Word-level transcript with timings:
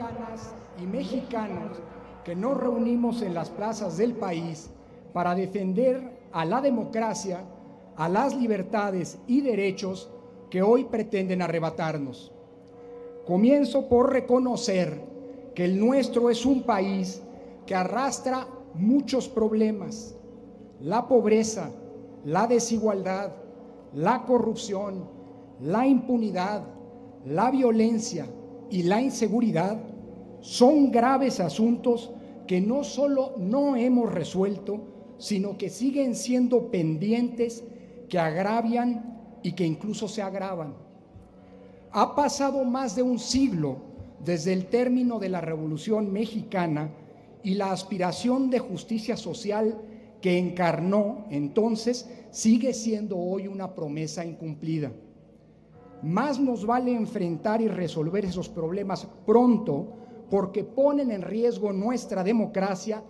mexicanas 0.00 0.54
y 0.80 0.86
mexicanos 0.86 1.78
que 2.24 2.34
nos 2.34 2.56
reunimos 2.56 3.20
en 3.22 3.34
las 3.34 3.50
plazas 3.50 3.98
del 3.98 4.14
país 4.14 4.70
para 5.12 5.34
defender 5.34 6.20
a 6.32 6.44
la 6.44 6.60
democracia, 6.60 7.44
a 7.96 8.08
las 8.08 8.34
libertades 8.34 9.18
y 9.26 9.42
derechos 9.42 10.10
que 10.48 10.62
hoy 10.62 10.84
pretenden 10.84 11.42
arrebatarnos. 11.42 12.32
Comienzo 13.26 13.88
por 13.88 14.12
reconocer 14.12 15.00
que 15.54 15.66
el 15.66 15.78
nuestro 15.78 16.30
es 16.30 16.46
un 16.46 16.62
país 16.62 17.22
que 17.66 17.74
arrastra 17.74 18.46
muchos 18.74 19.28
problemas, 19.28 20.16
la 20.80 21.06
pobreza, 21.08 21.70
la 22.24 22.46
desigualdad, 22.46 23.32
la 23.94 24.22
corrupción, 24.22 25.04
la 25.60 25.86
impunidad, 25.86 26.62
la 27.26 27.50
violencia 27.50 28.26
y 28.70 28.84
la 28.84 29.00
inseguridad 29.00 29.89
son 30.40 30.90
graves 30.90 31.40
asuntos 31.40 32.10
que 32.46 32.60
no 32.60 32.82
solo 32.82 33.34
no 33.38 33.76
hemos 33.76 34.12
resuelto, 34.12 34.80
sino 35.18 35.56
que 35.56 35.70
siguen 35.70 36.14
siendo 36.14 36.70
pendientes 36.70 37.62
que 38.08 38.18
agravian 38.18 39.38
y 39.42 39.52
que 39.52 39.66
incluso 39.66 40.08
se 40.08 40.22
agravan. 40.22 40.74
Ha 41.92 42.14
pasado 42.14 42.64
más 42.64 42.96
de 42.96 43.02
un 43.02 43.18
siglo 43.18 43.76
desde 44.24 44.52
el 44.52 44.66
término 44.66 45.18
de 45.18 45.28
la 45.28 45.40
Revolución 45.40 46.12
Mexicana 46.12 46.90
y 47.42 47.54
la 47.54 47.72
aspiración 47.72 48.50
de 48.50 48.58
justicia 48.58 49.16
social 49.16 49.80
que 50.20 50.38
encarnó 50.38 51.26
entonces 51.30 52.08
sigue 52.30 52.74
siendo 52.74 53.16
hoy 53.16 53.46
una 53.46 53.74
promesa 53.74 54.24
incumplida. 54.24 54.92
Más 56.02 56.40
nos 56.40 56.66
vale 56.66 56.92
enfrentar 56.92 57.60
y 57.60 57.68
resolver 57.68 58.24
esos 58.24 58.48
problemas 58.48 59.06
pronto 59.26 59.99
porque 60.30 60.62
ponen 60.62 61.10
en 61.10 61.22
riesgo 61.22 61.72
nuestra 61.72 62.22
democracia 62.22 63.02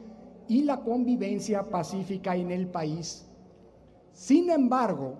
y 0.49 0.63
la 0.63 0.81
convivencia 0.81 1.63
pacífica 1.63 2.35
en 2.35 2.51
el 2.51 2.67
país. 2.67 3.27
Sin 4.13 4.51
embargo, 4.51 5.15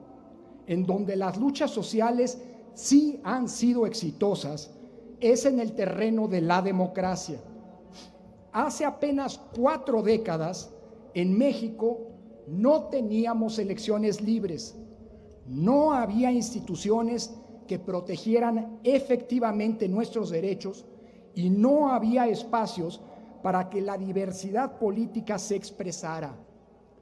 en 0.67 0.87
donde 0.87 1.15
las 1.15 1.39
luchas 1.39 1.71
sociales 1.71 2.43
sí 2.75 3.21
han 3.23 3.49
sido 3.49 3.87
exitosas, 3.87 4.71
es 5.21 5.45
en 5.45 5.61
el 5.61 5.73
terreno 5.73 6.27
de 6.27 6.41
la 6.41 6.63
democracia. 6.63 7.39
Hace 8.53 8.85
apenas 8.85 9.39
cuatro 9.57 10.03
décadas, 10.03 10.75
en 11.15 11.37
México 11.37 11.99
no 12.49 12.85
teníamos 12.85 13.59
elecciones 13.59 14.21
libres, 14.21 14.77
no 15.47 15.93
había 15.93 16.33
instituciones 16.33 17.35
que 17.67 17.79
protegieran 17.79 18.81
efectivamente 18.83 19.89
nuestros 19.89 20.31
derechos 20.31 20.87
y 21.35 21.51
no 21.51 21.91
había 21.93 22.29
espacios 22.29 23.01
para 23.43 23.71
que 23.71 23.81
la 23.81 23.97
diversidad 23.97 24.79
política 24.79 25.39
se 25.39 25.57
expresara. 25.57 26.35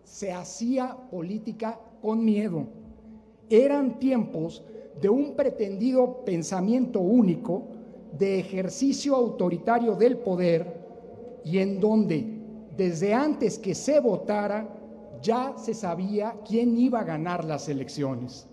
Se 0.04 0.32
hacía 0.32 0.96
política 1.10 1.78
con 2.00 2.24
miedo. 2.24 2.66
Eran 3.50 3.98
tiempos 3.98 4.64
de 5.00 5.08
un 5.08 5.34
pretendido 5.34 6.24
pensamiento 6.24 7.00
único, 7.00 7.62
de 8.18 8.38
ejercicio 8.38 9.14
autoritario 9.14 9.94
del 9.94 10.18
poder 10.18 10.78
y 11.44 11.58
en 11.58 11.78
donde 11.78 12.38
desde 12.76 13.12
antes 13.12 13.58
que 13.58 13.74
se 13.74 14.00
votara 14.00 14.68
ya 15.20 15.54
se 15.56 15.74
sabía 15.74 16.36
quién 16.46 16.76
iba 16.78 17.00
a 17.00 17.04
ganar 17.04 17.44
las 17.44 17.68
elecciones. 17.68 18.46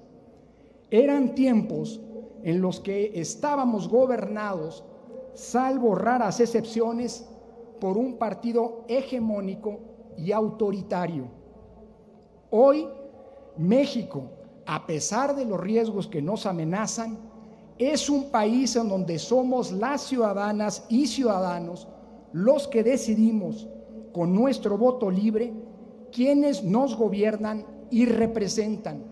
Eran 0.89 1.35
tiempos 1.35 2.01
en 2.43 2.61
los 2.61 2.79
que 2.79 3.11
estábamos 3.19 3.87
gobernados, 3.87 4.83
salvo 5.35 5.95
raras 5.95 6.39
excepciones, 6.39 7.27
por 7.79 7.97
un 7.97 8.17
partido 8.17 8.85
hegemónico 8.87 9.79
y 10.17 10.31
autoritario. 10.31 11.25
Hoy, 12.49 12.87
México, 13.57 14.29
a 14.65 14.87
pesar 14.87 15.35
de 15.35 15.45
los 15.45 15.59
riesgos 15.59 16.07
que 16.07 16.21
nos 16.21 16.45
amenazan, 16.45 17.17
es 17.77 18.09
un 18.09 18.31
país 18.31 18.75
en 18.77 18.87
donde 18.87 19.19
somos 19.19 19.71
las 19.71 20.01
ciudadanas 20.01 20.85
y 20.87 21.07
ciudadanos 21.07 21.87
los 22.31 22.67
que 22.67 22.83
decidimos 22.83 23.67
con 24.13 24.33
nuestro 24.33 24.77
voto 24.77 25.11
libre 25.11 25.53
quienes 26.11 26.63
nos 26.63 26.95
gobiernan 26.95 27.65
y 27.91 28.05
representan, 28.05 29.03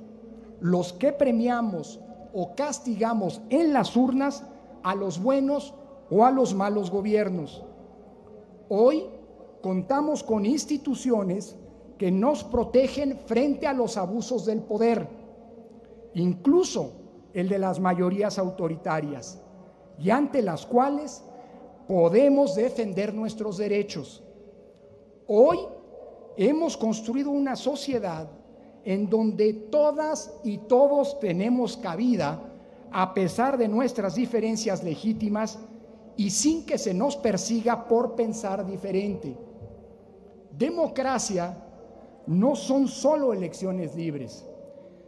los 0.61 0.93
que 0.93 1.11
premiamos 1.11 1.99
o 2.33 2.55
castigamos 2.55 3.41
en 3.49 3.73
las 3.73 3.95
urnas 3.97 4.45
a 4.83 4.95
los 4.95 5.21
buenos 5.21 5.73
o 6.13 6.23
a 6.23 6.31
los 6.31 6.53
malos 6.53 6.91
gobiernos. 6.91 7.63
Hoy 8.69 9.05
contamos 9.61 10.21
con 10.21 10.45
instituciones 10.45 11.55
que 11.97 12.11
nos 12.11 12.43
protegen 12.43 13.17
frente 13.25 13.65
a 13.65 13.73
los 13.73 13.97
abusos 13.97 14.45
del 14.45 14.61
poder, 14.61 15.07
incluso 16.13 16.91
el 17.33 17.49
de 17.49 17.57
las 17.57 17.79
mayorías 17.79 18.37
autoritarias, 18.37 19.41
y 19.97 20.11
ante 20.11 20.43
las 20.43 20.67
cuales 20.67 21.23
podemos 21.87 22.53
defender 22.53 23.13
nuestros 23.13 23.57
derechos. 23.57 24.23
Hoy 25.25 25.57
hemos 26.37 26.77
construido 26.77 27.31
una 27.31 27.55
sociedad 27.55 28.27
en 28.85 29.09
donde 29.09 29.53
todas 29.53 30.31
y 30.43 30.59
todos 30.59 31.19
tenemos 31.19 31.75
cabida 31.77 32.39
a 32.91 33.15
pesar 33.15 33.57
de 33.57 33.67
nuestras 33.67 34.13
diferencias 34.13 34.83
legítimas 34.83 35.57
y 36.17 36.29
sin 36.29 36.65
que 36.65 36.77
se 36.77 36.93
nos 36.93 37.15
persiga 37.15 37.87
por 37.87 38.15
pensar 38.15 38.65
diferente. 38.65 39.35
Democracia 40.51 41.57
no 42.27 42.55
son 42.55 42.87
solo 42.87 43.33
elecciones 43.33 43.95
libres, 43.95 44.45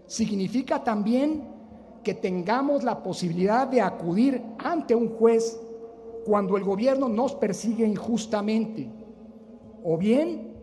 significa 0.07 0.83
también 0.83 1.55
que 2.03 2.13
tengamos 2.13 2.83
la 2.83 3.01
posibilidad 3.01 3.67
de 3.67 3.81
acudir 3.81 4.41
ante 4.59 4.93
un 4.93 5.15
juez 5.17 5.59
cuando 6.25 6.57
el 6.57 6.63
gobierno 6.63 7.07
nos 7.07 7.35
persigue 7.35 7.85
injustamente, 7.85 8.89
o 9.83 9.97
bien 9.97 10.55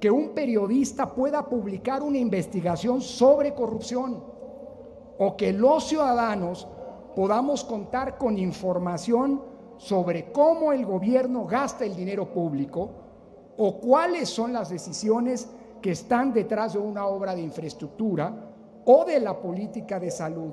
que 0.00 0.10
un 0.10 0.30
periodista 0.30 1.12
pueda 1.12 1.44
publicar 1.48 2.02
una 2.02 2.18
investigación 2.18 3.00
sobre 3.00 3.54
corrupción, 3.54 4.22
o 5.18 5.36
que 5.36 5.52
los 5.52 5.84
ciudadanos 5.88 6.68
podamos 7.16 7.64
contar 7.64 8.16
con 8.16 8.38
información 8.38 9.42
sobre 9.78 10.30
cómo 10.32 10.72
el 10.72 10.84
gobierno 10.84 11.46
gasta 11.46 11.84
el 11.84 11.96
dinero 11.96 12.26
público 12.32 12.90
o 13.56 13.80
cuáles 13.80 14.28
son 14.28 14.52
las 14.52 14.68
decisiones 14.68 15.48
que 15.80 15.92
están 15.92 16.32
detrás 16.32 16.74
de 16.74 16.80
una 16.80 17.06
obra 17.06 17.34
de 17.34 17.42
infraestructura 17.42 18.34
o 18.84 19.04
de 19.04 19.20
la 19.20 19.40
política 19.40 19.98
de 19.98 20.10
salud. 20.10 20.52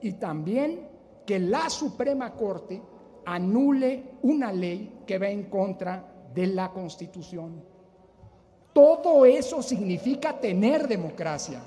Y 0.00 0.12
también 0.12 0.88
que 1.24 1.38
la 1.38 1.70
Suprema 1.70 2.34
Corte 2.34 2.82
anule 3.24 4.18
una 4.22 4.52
ley 4.52 5.02
que 5.06 5.18
va 5.18 5.28
en 5.28 5.44
contra 5.44 6.04
de 6.34 6.46
la 6.48 6.70
Constitución. 6.70 7.62
Todo 8.72 9.24
eso 9.24 9.62
significa 9.62 10.38
tener 10.38 10.86
democracia. 10.86 11.60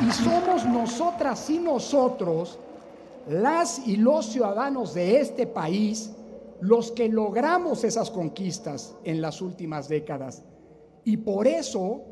Y 0.00 0.10
somos 0.12 0.64
nosotras 0.64 1.50
y 1.50 1.58
nosotros, 1.58 2.58
las 3.28 3.86
y 3.86 3.96
los 3.96 4.26
ciudadanos 4.26 4.94
de 4.94 5.20
este 5.20 5.46
país, 5.46 6.12
los 6.60 6.90
que 6.90 7.08
logramos 7.08 7.84
esas 7.84 8.10
conquistas 8.10 8.94
en 9.04 9.20
las 9.20 9.42
últimas 9.42 9.88
décadas. 9.88 10.42
Y 11.04 11.18
por 11.18 11.46
eso 11.46 12.02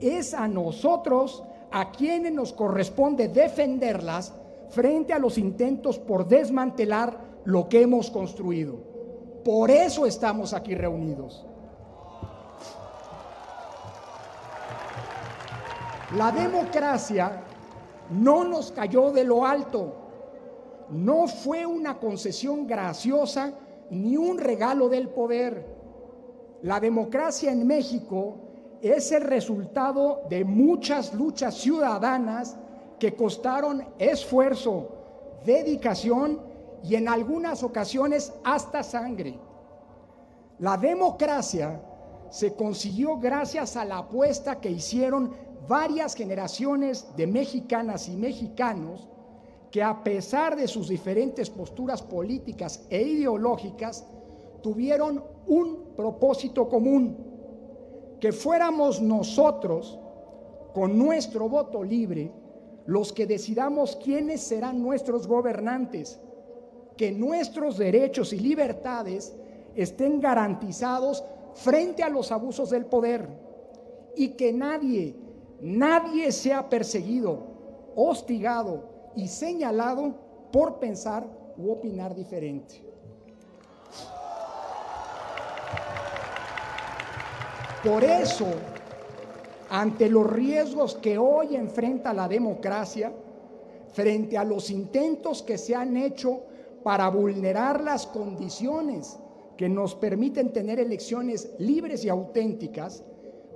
es 0.00 0.34
a 0.34 0.48
nosotros 0.48 1.44
a 1.70 1.92
quienes 1.92 2.32
nos 2.32 2.52
corresponde 2.52 3.28
defenderlas 3.28 4.32
frente 4.70 5.12
a 5.12 5.18
los 5.18 5.38
intentos 5.38 5.98
por 5.98 6.26
desmantelar 6.26 7.20
lo 7.44 7.68
que 7.68 7.82
hemos 7.82 8.10
construido. 8.10 8.76
Por 9.44 9.70
eso 9.70 10.06
estamos 10.06 10.52
aquí 10.52 10.74
reunidos. 10.74 11.46
La 16.16 16.32
democracia 16.32 17.42
no 18.08 18.42
nos 18.44 18.72
cayó 18.72 19.10
de 19.10 19.22
lo 19.22 19.44
alto, 19.44 19.92
no 20.88 21.26
fue 21.26 21.66
una 21.66 21.98
concesión 21.98 22.66
graciosa 22.66 23.52
ni 23.90 24.16
un 24.16 24.38
regalo 24.38 24.88
del 24.88 25.10
poder. 25.10 25.66
La 26.62 26.80
democracia 26.80 27.52
en 27.52 27.66
México 27.66 28.36
es 28.80 29.12
el 29.12 29.24
resultado 29.24 30.22
de 30.30 30.42
muchas 30.46 31.12
luchas 31.12 31.54
ciudadanas 31.54 32.56
que 32.98 33.14
costaron 33.14 33.86
esfuerzo, 33.98 34.88
dedicación 35.44 36.40
y 36.82 36.94
en 36.94 37.08
algunas 37.08 37.62
ocasiones 37.62 38.32
hasta 38.42 38.82
sangre. 38.82 39.38
La 40.60 40.78
democracia 40.78 41.78
se 42.30 42.54
consiguió 42.54 43.18
gracias 43.18 43.76
a 43.76 43.84
la 43.84 43.98
apuesta 43.98 44.60
que 44.60 44.70
hicieron 44.70 45.45
varias 45.68 46.14
generaciones 46.14 47.06
de 47.16 47.26
mexicanas 47.26 48.08
y 48.08 48.16
mexicanos 48.16 49.08
que 49.70 49.82
a 49.82 50.02
pesar 50.02 50.56
de 50.56 50.68
sus 50.68 50.88
diferentes 50.88 51.50
posturas 51.50 52.02
políticas 52.02 52.86
e 52.88 53.02
ideológicas, 53.02 54.06
tuvieron 54.62 55.22
un 55.46 55.94
propósito 55.96 56.68
común, 56.68 57.16
que 58.20 58.32
fuéramos 58.32 59.00
nosotros, 59.02 59.98
con 60.72 60.98
nuestro 60.98 61.48
voto 61.48 61.82
libre, 61.82 62.32
los 62.86 63.12
que 63.12 63.26
decidamos 63.26 63.96
quiénes 63.96 64.40
serán 64.40 64.82
nuestros 64.82 65.26
gobernantes, 65.26 66.20
que 66.96 67.12
nuestros 67.12 67.76
derechos 67.76 68.32
y 68.32 68.38
libertades 68.38 69.36
estén 69.74 70.20
garantizados 70.20 71.24
frente 71.54 72.02
a 72.02 72.08
los 72.08 72.32
abusos 72.32 72.70
del 72.70 72.86
poder 72.86 73.28
y 74.16 74.28
que 74.30 74.52
nadie, 74.52 75.14
nadie 75.60 76.32
sea 76.32 76.68
perseguido, 76.68 77.38
hostigado 77.94 79.12
y 79.14 79.28
señalado 79.28 80.14
por 80.52 80.78
pensar 80.78 81.26
u 81.56 81.70
opinar 81.70 82.14
diferente. 82.14 82.82
Por 87.82 88.02
eso, 88.02 88.46
ante 89.70 90.08
los 90.08 90.26
riesgos 90.26 90.96
que 90.96 91.18
hoy 91.18 91.54
enfrenta 91.54 92.12
la 92.12 92.26
democracia, 92.26 93.12
frente 93.92 94.36
a 94.36 94.44
los 94.44 94.70
intentos 94.70 95.42
que 95.42 95.56
se 95.56 95.74
han 95.74 95.96
hecho 95.96 96.42
para 96.82 97.08
vulnerar 97.08 97.82
las 97.82 98.06
condiciones 98.06 99.18
que 99.56 99.68
nos 99.68 99.94
permiten 99.94 100.52
tener 100.52 100.78
elecciones 100.78 101.54
libres 101.58 102.04
y 102.04 102.08
auténticas, 102.08 103.04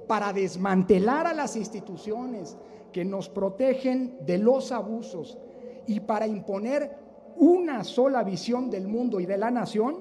para 0.07 0.33
desmantelar 0.33 1.27
a 1.27 1.35
las 1.35 1.57
instituciones 1.57 2.57
que 2.93 3.05
nos 3.05 3.29
protegen 3.29 4.19
de 4.27 4.39
los 4.39 4.73
abusos 4.73 5.39
y 5.87 6.01
para 6.01 6.27
imponer 6.27 6.97
una 7.37 7.85
sola 7.85 8.23
visión 8.23 8.71
del 8.71 8.87
mundo 8.89 9.21
y 9.21 9.27
de 9.27 9.39
la 9.39 9.51
nación, 9.51 9.99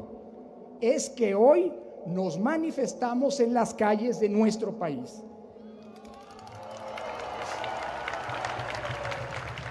es 0.81 1.09
que 1.09 1.35
hoy 1.35 1.71
nos 2.05 2.39
manifestamos 2.39 3.39
en 3.39 3.53
las 3.53 3.73
calles 3.73 4.19
de 4.19 4.29
nuestro 4.29 4.77
país. 4.77 5.23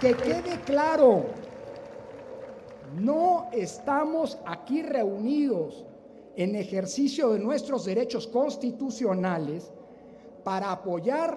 Que 0.00 0.14
quede 0.14 0.60
claro, 0.64 1.24
no 3.00 3.48
estamos 3.52 4.38
aquí 4.46 4.82
reunidos 4.82 5.84
en 6.36 6.54
ejercicio 6.54 7.30
de 7.30 7.40
nuestros 7.40 7.84
derechos 7.84 8.28
constitucionales 8.28 9.72
para 10.48 10.72
apoyar 10.72 11.36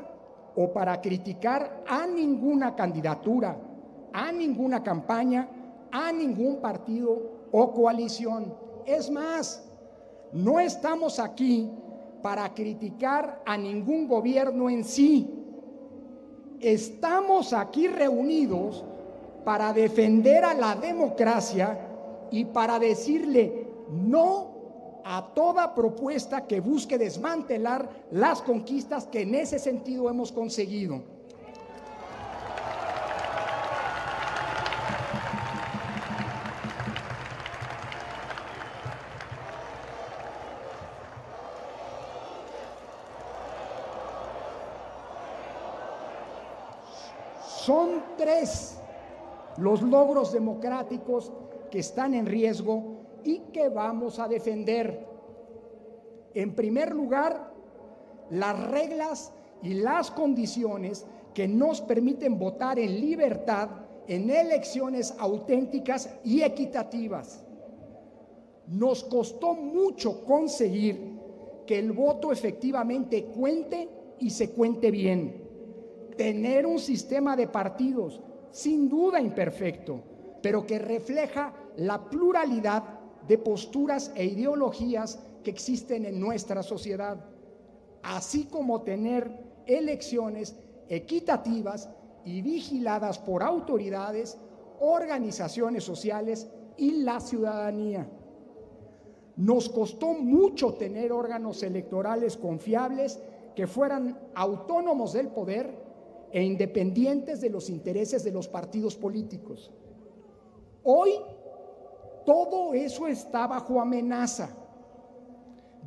o 0.55 0.71
para 0.71 1.01
criticar 1.01 1.83
a 1.85 2.07
ninguna 2.07 2.73
candidatura, 2.73 3.57
a 4.13 4.31
ninguna 4.31 4.81
campaña, 4.81 5.49
a 5.91 6.13
ningún 6.13 6.61
partido 6.61 7.19
o 7.51 7.73
coalición. 7.73 8.55
Es 8.85 9.11
más, 9.11 9.69
no 10.31 10.61
estamos 10.61 11.19
aquí 11.19 11.69
para 12.21 12.53
criticar 12.53 13.43
a 13.45 13.57
ningún 13.57 14.07
gobierno 14.07 14.69
en 14.69 14.85
sí. 14.85 15.29
Estamos 16.61 17.51
aquí 17.51 17.89
reunidos 17.89 18.85
para 19.43 19.73
defender 19.73 20.45
a 20.45 20.53
la 20.53 20.75
democracia 20.75 21.77
y 22.31 22.45
para 22.45 22.79
decirle 22.79 23.67
no 23.89 24.50
a 25.03 25.33
toda 25.33 25.73
propuesta 25.75 26.47
que 26.47 26.59
busque 26.59 26.97
desmantelar 26.97 27.89
las 28.11 28.41
conquistas 28.41 29.05
que 29.05 29.21
en 29.21 29.35
ese 29.35 29.59
sentido 29.59 30.09
hemos 30.09 30.31
conseguido. 30.31 31.01
Son 47.65 48.03
tres 48.17 48.79
los 49.57 49.81
logros 49.83 50.33
democráticos 50.33 51.31
que 51.69 51.79
están 51.79 52.13
en 52.15 52.25
riesgo 52.25 52.90
y 53.23 53.39
que 53.53 53.69
vamos 53.69 54.19
a 54.19 54.27
defender. 54.27 55.07
En 56.33 56.55
primer 56.55 56.93
lugar, 56.93 57.53
las 58.29 58.71
reglas 58.71 59.33
y 59.61 59.73
las 59.75 60.11
condiciones 60.11 61.05
que 61.33 61.47
nos 61.47 61.81
permiten 61.81 62.37
votar 62.39 62.79
en 62.79 62.99
libertad 62.99 63.69
en 64.07 64.29
elecciones 64.29 65.13
auténticas 65.19 66.09
y 66.23 66.41
equitativas. 66.41 67.45
Nos 68.67 69.03
costó 69.03 69.53
mucho 69.53 70.25
conseguir 70.25 71.19
que 71.65 71.79
el 71.79 71.91
voto 71.91 72.31
efectivamente 72.31 73.25
cuente 73.25 73.87
y 74.19 74.29
se 74.29 74.51
cuente 74.51 74.91
bien 74.91 75.41
tener 76.17 76.65
un 76.65 76.79
sistema 76.79 77.35
de 77.35 77.47
partidos 77.47 78.21
sin 78.51 78.89
duda 78.89 79.21
imperfecto, 79.21 80.01
pero 80.41 80.65
que 80.65 80.77
refleja 80.77 81.53
la 81.77 82.09
pluralidad 82.09 82.99
de 83.31 83.37
posturas 83.37 84.11
e 84.13 84.25
ideologías 84.25 85.17
que 85.41 85.51
existen 85.51 86.03
en 86.03 86.19
nuestra 86.19 86.63
sociedad, 86.63 87.15
así 88.03 88.43
como 88.43 88.81
tener 88.81 89.31
elecciones 89.65 90.53
equitativas 90.89 91.89
y 92.25 92.41
vigiladas 92.41 93.19
por 93.19 93.41
autoridades, 93.41 94.37
organizaciones 94.81 95.85
sociales 95.85 96.49
y 96.75 97.03
la 97.03 97.21
ciudadanía. 97.21 98.05
Nos 99.37 99.69
costó 99.69 100.07
mucho 100.07 100.73
tener 100.73 101.13
órganos 101.13 101.63
electorales 101.63 102.35
confiables 102.35 103.17
que 103.55 103.65
fueran 103.65 104.19
autónomos 104.35 105.13
del 105.13 105.29
poder 105.29 105.73
e 106.33 106.43
independientes 106.43 107.39
de 107.39 107.49
los 107.49 107.69
intereses 107.69 108.25
de 108.25 108.33
los 108.33 108.49
partidos 108.49 108.97
políticos. 108.97 109.71
Hoy 110.83 111.11
todo 112.25 112.73
eso 112.73 113.07
está 113.07 113.47
bajo 113.47 113.79
amenaza. 113.79 114.49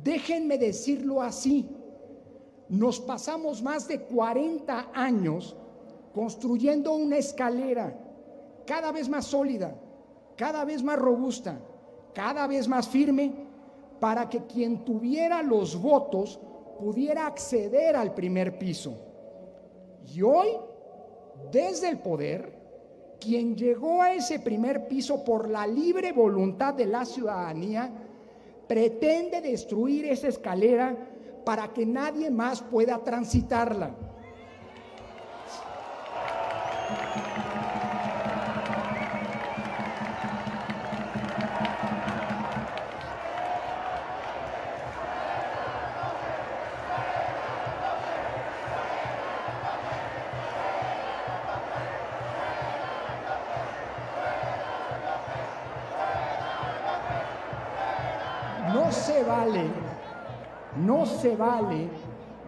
Déjenme 0.03 0.57
decirlo 0.57 1.21
así. 1.21 1.69
Nos 2.67 2.99
pasamos 2.99 3.61
más 3.61 3.87
de 3.87 4.01
40 4.01 4.91
años 4.93 5.55
construyendo 6.13 6.93
una 6.95 7.17
escalera 7.17 7.95
cada 8.65 8.91
vez 8.91 9.07
más 9.07 9.25
sólida, 9.25 9.75
cada 10.35 10.65
vez 10.65 10.81
más 10.83 10.97
robusta, 10.97 11.59
cada 12.13 12.47
vez 12.47 12.67
más 12.67 12.87
firme, 12.87 13.45
para 13.99 14.29
que 14.29 14.45
quien 14.45 14.83
tuviera 14.83 15.41
los 15.43 15.79
votos 15.79 16.39
pudiera 16.79 17.27
acceder 17.27 17.95
al 17.95 18.13
primer 18.13 18.57
piso. 18.57 18.97
Y 20.13 20.21
hoy, 20.21 20.49
desde 21.51 21.89
el 21.89 21.99
poder, 21.99 22.64
quien 23.19 23.55
llegó 23.55 24.01
a 24.01 24.13
ese 24.13 24.39
primer 24.39 24.87
piso 24.87 25.23
por 25.23 25.49
la 25.49 25.65
libre 25.67 26.11
voluntad 26.11 26.73
de 26.73 26.85
la 26.85 27.05
ciudadanía, 27.05 27.91
pretende 28.67 29.41
destruir 29.41 30.05
esa 30.05 30.27
escalera 30.27 30.95
para 31.45 31.73
que 31.73 31.85
nadie 31.85 32.29
más 32.29 32.61
pueda 32.61 33.03
transitarla. 33.03 33.91
No 60.77 61.05
se 61.05 61.35
vale 61.35 61.89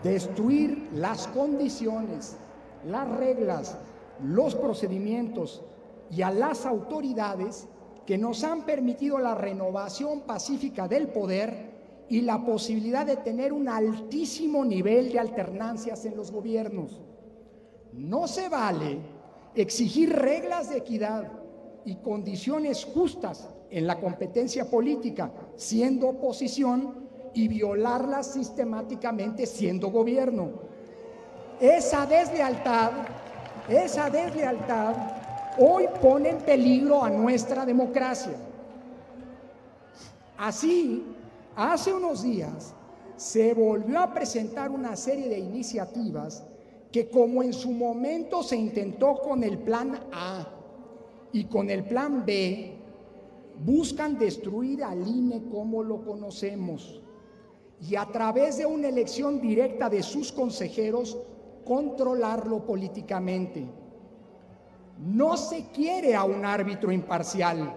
destruir 0.04 0.90
las 0.94 1.28
condiciones, 1.28 2.38
las 2.86 3.10
reglas, 3.18 3.78
los 4.24 4.56
procedimientos 4.56 5.64
y 6.12 6.22
a 6.22 6.32
las 6.32 6.66
autoridades 6.66 7.68
que 8.06 8.18
nos 8.18 8.44
han 8.44 8.64
permitido 8.64 9.18
la 9.18 9.36
renovación 9.36 10.22
pacífica 10.22 10.88
del 10.88 11.10
poder 11.10 12.06
y 12.10 12.22
la 12.22 12.46
posibilidad 12.46 13.06
de 13.06 13.18
tener 13.18 13.52
un 13.52 13.68
altísimo 13.68 14.64
nivel 14.64 15.12
de 15.12 15.20
alternancias 15.20 16.06
en 16.06 16.16
los 16.16 16.32
gobiernos. 16.32 17.02
No 17.92 18.28
se 18.28 18.48
vale 18.48 19.00
exigir 19.56 20.14
reglas 20.14 20.70
de 20.70 20.78
equidad 20.78 21.32
y 21.84 21.96
condiciones 21.96 22.86
justas 22.86 23.50
en 23.70 23.88
la 23.88 24.00
competencia 24.00 24.70
política 24.70 25.32
siendo 25.56 26.10
oposición 26.10 27.08
y 27.34 27.48
violarlas 27.48 28.34
sistemáticamente 28.34 29.46
siendo 29.46 29.90
gobierno. 29.90 30.50
Esa 31.60 32.06
deslealtad, 32.06 32.92
esa 33.70 34.10
deslealtad 34.10 34.96
hoy 35.60 35.86
pone 36.02 36.30
en 36.30 36.38
peligro 36.38 37.04
a 37.04 37.10
nuestra 37.10 37.66
democracia. 37.66 38.36
Así, 40.38 41.04
hace 41.56 41.94
unos 41.94 42.24
días 42.24 42.74
se 43.16 43.54
volvió 43.54 44.00
a 44.00 44.14
presentar 44.14 44.70
una 44.70 44.96
serie 44.96 45.28
de 45.28 45.40
iniciativas 45.40 46.44
que 46.92 47.10
como 47.10 47.44
en 47.44 47.54
su 47.54 47.72
momento 47.72 48.44
se 48.44 48.56
intentó 48.56 49.20
con 49.20 49.44
el 49.44 49.58
plan 49.58 50.00
A 50.12 50.48
y 51.32 51.46
con 51.46 51.70
el 51.70 51.84
plan 51.84 52.26
B, 52.26 52.77
buscan 53.64 54.18
destruir 54.18 54.84
al 54.84 55.08
INE 55.08 55.44
como 55.52 55.84
lo 55.84 56.04
conocemos 56.04 57.02
y 57.82 57.96
a 57.96 58.06
través 58.06 58.58
de 58.58 58.66
una 58.66 58.90
elección 58.90 59.40
directa 59.40 59.90
de 59.90 60.02
sus 60.04 60.32
consejeros 60.32 61.18
controlarlo 61.66 62.66
políticamente. 62.66 63.66
No 65.00 65.38
se 65.38 65.68
quiere 65.68 66.16
a 66.16 66.24
un 66.24 66.44
árbitro 66.46 66.92
imparcial, 66.92 67.74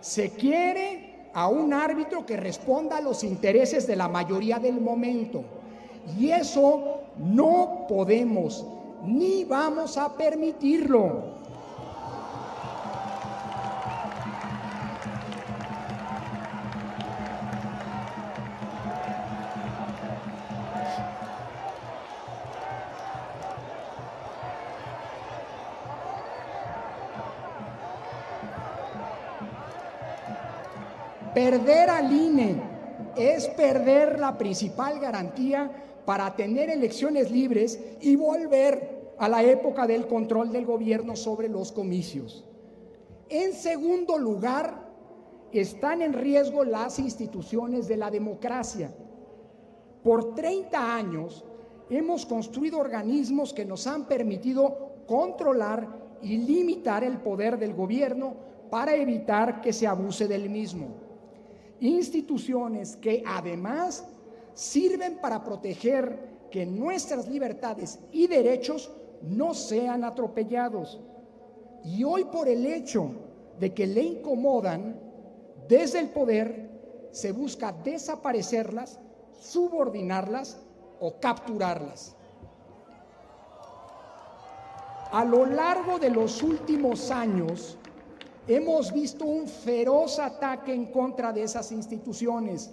se 0.00 0.30
quiere 0.30 1.30
a 1.32 1.48
un 1.48 1.72
árbitro 1.72 2.24
que 2.24 2.36
responda 2.36 2.98
a 2.98 3.00
los 3.00 3.24
intereses 3.24 3.86
de 3.86 3.96
la 3.96 4.08
mayoría 4.08 4.58
del 4.58 4.80
momento. 4.80 5.42
Y 6.18 6.30
eso 6.30 7.00
no 7.18 7.86
podemos 7.88 8.64
ni 9.04 9.44
vamos 9.44 9.96
a 9.96 10.12
permitirlo. 10.16 11.37
Perder 31.38 31.88
al 31.88 32.12
INE 32.12 32.60
es 33.16 33.46
perder 33.46 34.18
la 34.18 34.36
principal 34.36 34.98
garantía 34.98 35.70
para 36.04 36.34
tener 36.34 36.68
elecciones 36.68 37.30
libres 37.30 37.78
y 38.00 38.16
volver 38.16 39.12
a 39.18 39.28
la 39.28 39.44
época 39.44 39.86
del 39.86 40.08
control 40.08 40.50
del 40.50 40.66
gobierno 40.66 41.14
sobre 41.14 41.48
los 41.48 41.70
comicios. 41.70 42.44
En 43.28 43.52
segundo 43.52 44.18
lugar, 44.18 44.88
están 45.52 46.02
en 46.02 46.12
riesgo 46.12 46.64
las 46.64 46.98
instituciones 46.98 47.86
de 47.86 47.98
la 47.98 48.10
democracia. 48.10 48.92
Por 50.02 50.34
30 50.34 50.96
años 50.96 51.44
hemos 51.88 52.26
construido 52.26 52.80
organismos 52.80 53.54
que 53.54 53.64
nos 53.64 53.86
han 53.86 54.08
permitido 54.08 55.04
controlar 55.06 55.86
y 56.20 56.38
limitar 56.38 57.04
el 57.04 57.18
poder 57.18 57.60
del 57.60 57.74
gobierno 57.74 58.34
para 58.72 58.96
evitar 58.96 59.60
que 59.60 59.72
se 59.72 59.86
abuse 59.86 60.26
del 60.26 60.50
mismo 60.50 61.06
instituciones 61.80 62.96
que 62.96 63.22
además 63.26 64.04
sirven 64.54 65.18
para 65.18 65.44
proteger 65.44 66.38
que 66.50 66.66
nuestras 66.66 67.28
libertades 67.28 67.98
y 68.12 68.26
derechos 68.26 68.90
no 69.22 69.54
sean 69.54 70.04
atropellados. 70.04 71.00
Y 71.84 72.04
hoy 72.04 72.24
por 72.24 72.48
el 72.48 72.66
hecho 72.66 73.10
de 73.58 73.72
que 73.74 73.86
le 73.86 74.02
incomodan, 74.02 75.00
desde 75.68 76.00
el 76.00 76.08
poder 76.08 76.68
se 77.10 77.32
busca 77.32 77.72
desaparecerlas, 77.72 78.98
subordinarlas 79.40 80.58
o 81.00 81.18
capturarlas. 81.20 82.14
A 85.10 85.24
lo 85.24 85.46
largo 85.46 85.98
de 85.98 86.10
los 86.10 86.42
últimos 86.42 87.10
años, 87.10 87.78
hemos 88.48 88.92
visto 88.92 89.26
un 89.26 89.46
feroz 89.46 90.18
ataque 90.18 90.72
en 90.72 90.86
contra 90.86 91.32
de 91.32 91.42
esas 91.42 91.70
instituciones, 91.70 92.72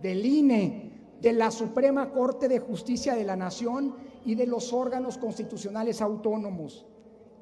del 0.00 0.24
INE, 0.24 0.92
de 1.20 1.32
la 1.32 1.50
Suprema 1.50 2.12
Corte 2.12 2.46
de 2.46 2.60
Justicia 2.60 3.16
de 3.16 3.24
la 3.24 3.34
Nación 3.34 3.96
y 4.24 4.36
de 4.36 4.46
los 4.46 4.72
órganos 4.72 5.18
constitucionales 5.18 6.00
autónomos. 6.00 6.86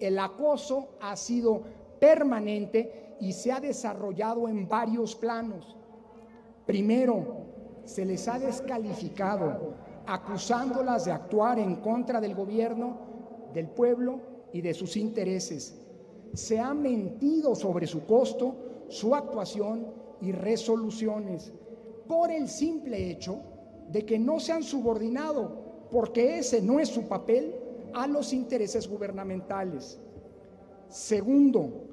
El 0.00 0.18
acoso 0.18 0.96
ha 1.02 1.16
sido 1.16 1.62
permanente 2.00 3.16
y 3.20 3.34
se 3.34 3.52
ha 3.52 3.60
desarrollado 3.60 4.48
en 4.48 4.66
varios 4.66 5.14
planos. 5.14 5.76
Primero, 6.64 7.44
se 7.84 8.06
les 8.06 8.26
ha 8.26 8.38
descalificado, 8.38 9.74
acusándolas 10.06 11.04
de 11.04 11.12
actuar 11.12 11.58
en 11.58 11.76
contra 11.76 12.22
del 12.22 12.34
gobierno, 12.34 12.96
del 13.52 13.68
pueblo 13.68 14.20
y 14.52 14.62
de 14.62 14.72
sus 14.72 14.96
intereses 14.96 15.85
se 16.36 16.60
ha 16.60 16.74
mentido 16.74 17.54
sobre 17.54 17.86
su 17.86 18.04
costo, 18.04 18.54
su 18.88 19.14
actuación 19.14 19.86
y 20.20 20.32
resoluciones 20.32 21.50
por 22.06 22.30
el 22.30 22.48
simple 22.48 23.10
hecho 23.10 23.40
de 23.90 24.04
que 24.04 24.18
no 24.18 24.38
se 24.38 24.52
han 24.52 24.62
subordinado, 24.62 25.88
porque 25.90 26.38
ese 26.38 26.60
no 26.60 26.78
es 26.78 26.88
su 26.88 27.08
papel, 27.08 27.54
a 27.94 28.06
los 28.06 28.34
intereses 28.34 28.86
gubernamentales. 28.86 29.98
Segundo, 30.88 31.84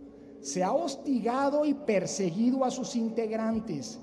se 0.42 0.62
ha 0.62 0.74
hostigado 0.74 1.64
y 1.64 1.74
perseguido 1.74 2.66
a 2.66 2.72
sus 2.72 2.98
integrantes. 2.98 3.98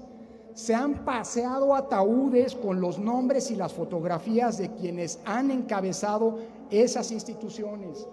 Se 0.55 0.75
han 0.75 1.05
paseado 1.05 1.75
ataúdes 1.75 2.55
con 2.55 2.81
los 2.81 2.99
nombres 2.99 3.51
y 3.51 3.57
las 3.57 3.75
fotografías 3.75 4.57
de 4.57 4.73
quienes 4.73 5.21
han 5.27 5.51
encabezado 5.51 6.39
esas 6.71 7.13
instituciones 7.13 8.09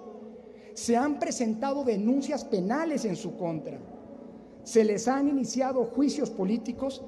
se 0.78 0.96
han 0.96 1.18
presentado 1.18 1.84
denuncias 1.84 2.46
penales 2.46 3.04
en 3.04 3.16
su 3.16 3.36
contra, 3.36 3.80
se 4.64 4.84
les 4.84 5.08
han 5.08 5.28
iniciado 5.28 5.86
juicios 5.86 6.30
políticos 6.30 7.04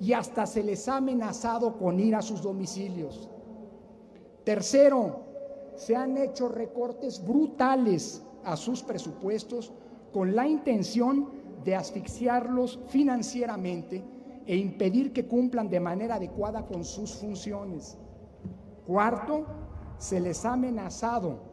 y 0.00 0.12
hasta 0.12 0.46
se 0.46 0.62
les 0.62 0.88
ha 0.88 0.98
amenazado 0.98 1.78
con 1.78 1.98
ir 1.98 2.14
a 2.14 2.22
sus 2.22 2.42
domicilios. 2.42 3.28
Tercero, 4.44 5.24
se 5.74 5.96
han 5.96 6.16
hecho 6.16 6.48
recortes 6.48 7.20
brutales 7.26 8.22
a 8.44 8.56
sus 8.56 8.84
presupuestos 8.84 9.72
con 10.12 10.36
la 10.36 10.46
intención 10.46 11.30
de 11.64 11.74
asfixiarlos 11.74 12.78
financieramente 12.86 14.04
e 14.46 14.56
impedir 14.56 15.12
que 15.12 15.26
cumplan 15.26 15.68
de 15.68 15.80
manera 15.80 16.14
adecuada 16.14 16.64
con 16.64 16.84
sus 16.84 17.16
funciones. 17.16 17.98
Cuarto, 18.86 19.44
se 19.98 20.20
les 20.20 20.44
ha 20.44 20.52
amenazado 20.52 21.47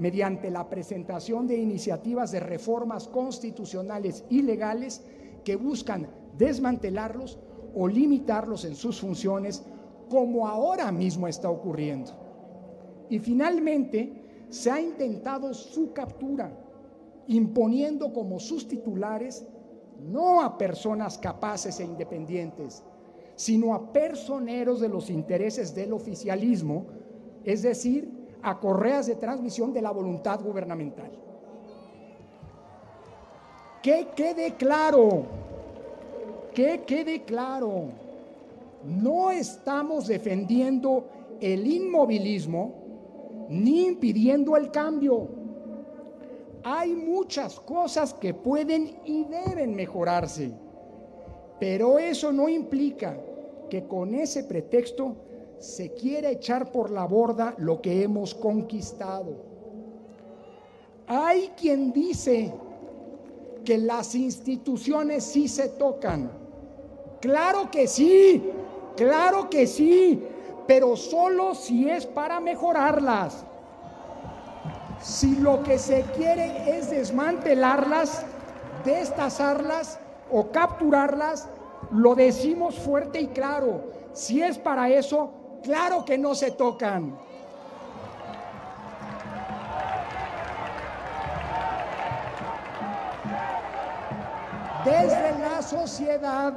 mediante 0.00 0.50
la 0.50 0.66
presentación 0.66 1.46
de 1.46 1.58
iniciativas 1.58 2.32
de 2.32 2.40
reformas 2.40 3.06
constitucionales 3.06 4.24
y 4.30 4.40
legales 4.40 5.02
que 5.44 5.56
buscan 5.56 6.08
desmantelarlos 6.38 7.38
o 7.74 7.86
limitarlos 7.86 8.64
en 8.64 8.76
sus 8.76 8.98
funciones, 8.98 9.62
como 10.08 10.48
ahora 10.48 10.90
mismo 10.90 11.28
está 11.28 11.50
ocurriendo. 11.50 12.12
Y 13.10 13.18
finalmente, 13.18 14.46
se 14.48 14.70
ha 14.70 14.80
intentado 14.80 15.52
su 15.52 15.92
captura, 15.92 16.50
imponiendo 17.26 18.10
como 18.14 18.40
sus 18.40 18.66
titulares 18.66 19.46
no 19.98 20.40
a 20.40 20.56
personas 20.56 21.18
capaces 21.18 21.78
e 21.78 21.84
independientes, 21.84 22.82
sino 23.36 23.74
a 23.74 23.92
personeros 23.92 24.80
de 24.80 24.88
los 24.88 25.10
intereses 25.10 25.74
del 25.74 25.92
oficialismo, 25.92 26.86
es 27.44 27.60
decir, 27.60 28.19
a 28.42 28.58
correas 28.58 29.06
de 29.06 29.16
transmisión 29.16 29.72
de 29.72 29.82
la 29.82 29.90
voluntad 29.90 30.40
gubernamental. 30.40 31.10
Que 33.82 34.08
quede 34.14 34.54
claro, 34.54 35.24
que 36.54 36.82
quede 36.82 37.22
claro, 37.24 37.84
no 38.84 39.30
estamos 39.30 40.06
defendiendo 40.06 41.04
el 41.40 41.66
inmovilismo 41.66 42.74
ni 43.48 43.86
impidiendo 43.86 44.56
el 44.56 44.70
cambio. 44.70 45.28
Hay 46.62 46.94
muchas 46.94 47.58
cosas 47.58 48.12
que 48.12 48.34
pueden 48.34 48.98
y 49.04 49.24
deben 49.24 49.74
mejorarse, 49.74 50.52
pero 51.58 51.98
eso 51.98 52.32
no 52.32 52.48
implica 52.48 53.18
que 53.70 53.84
con 53.84 54.14
ese 54.14 54.44
pretexto 54.44 55.16
se 55.60 55.92
quiere 55.92 56.32
echar 56.32 56.72
por 56.72 56.90
la 56.90 57.04
borda 57.04 57.54
lo 57.58 57.82
que 57.82 58.02
hemos 58.02 58.34
conquistado. 58.34 59.36
Hay 61.06 61.52
quien 61.56 61.92
dice 61.92 62.52
que 63.64 63.76
las 63.76 64.14
instituciones 64.14 65.22
sí 65.22 65.48
se 65.48 65.68
tocan. 65.68 66.30
Claro 67.20 67.70
que 67.70 67.86
sí, 67.86 68.42
claro 68.96 69.50
que 69.50 69.66
sí, 69.66 70.24
pero 70.66 70.96
solo 70.96 71.54
si 71.54 71.90
es 71.90 72.06
para 72.06 72.40
mejorarlas. 72.40 73.44
Si 75.02 75.36
lo 75.36 75.62
que 75.62 75.78
se 75.78 76.02
quiere 76.16 76.78
es 76.78 76.90
desmantelarlas, 76.90 78.24
destazarlas 78.84 79.98
o 80.30 80.50
capturarlas, 80.50 81.48
lo 81.90 82.14
decimos 82.14 82.76
fuerte 82.76 83.20
y 83.20 83.26
claro. 83.28 83.90
Si 84.12 84.40
es 84.42 84.58
para 84.58 84.88
eso, 84.88 85.32
Claro 85.62 86.04
que 86.04 86.16
no 86.18 86.34
se 86.34 86.50
tocan. 86.52 87.18
desde 94.84 95.38
la 95.38 95.62
sociedad 95.62 96.54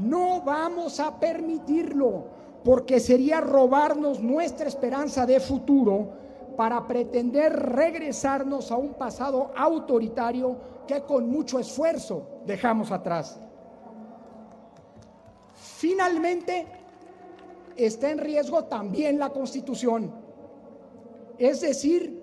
no 0.00 0.42
vamos 0.42 1.00
a 1.00 1.18
permitirlo, 1.18 2.24
porque 2.64 3.00
sería 3.00 3.40
robarnos 3.40 4.20
nuestra 4.20 4.68
esperanza 4.68 5.24
de 5.26 5.40
futuro 5.40 6.10
para 6.56 6.86
pretender 6.86 7.52
regresarnos 7.52 8.70
a 8.70 8.76
un 8.76 8.94
pasado 8.94 9.52
autoritario 9.56 10.56
que 10.86 11.02
con 11.02 11.30
mucho 11.30 11.58
esfuerzo 11.58 12.40
dejamos 12.44 12.90
atrás. 12.90 13.38
Finalmente, 15.54 16.66
está 17.78 18.10
en 18.10 18.18
riesgo 18.18 18.64
también 18.64 19.18
la 19.18 19.30
Constitución, 19.30 20.12
es 21.38 21.60
decir, 21.60 22.22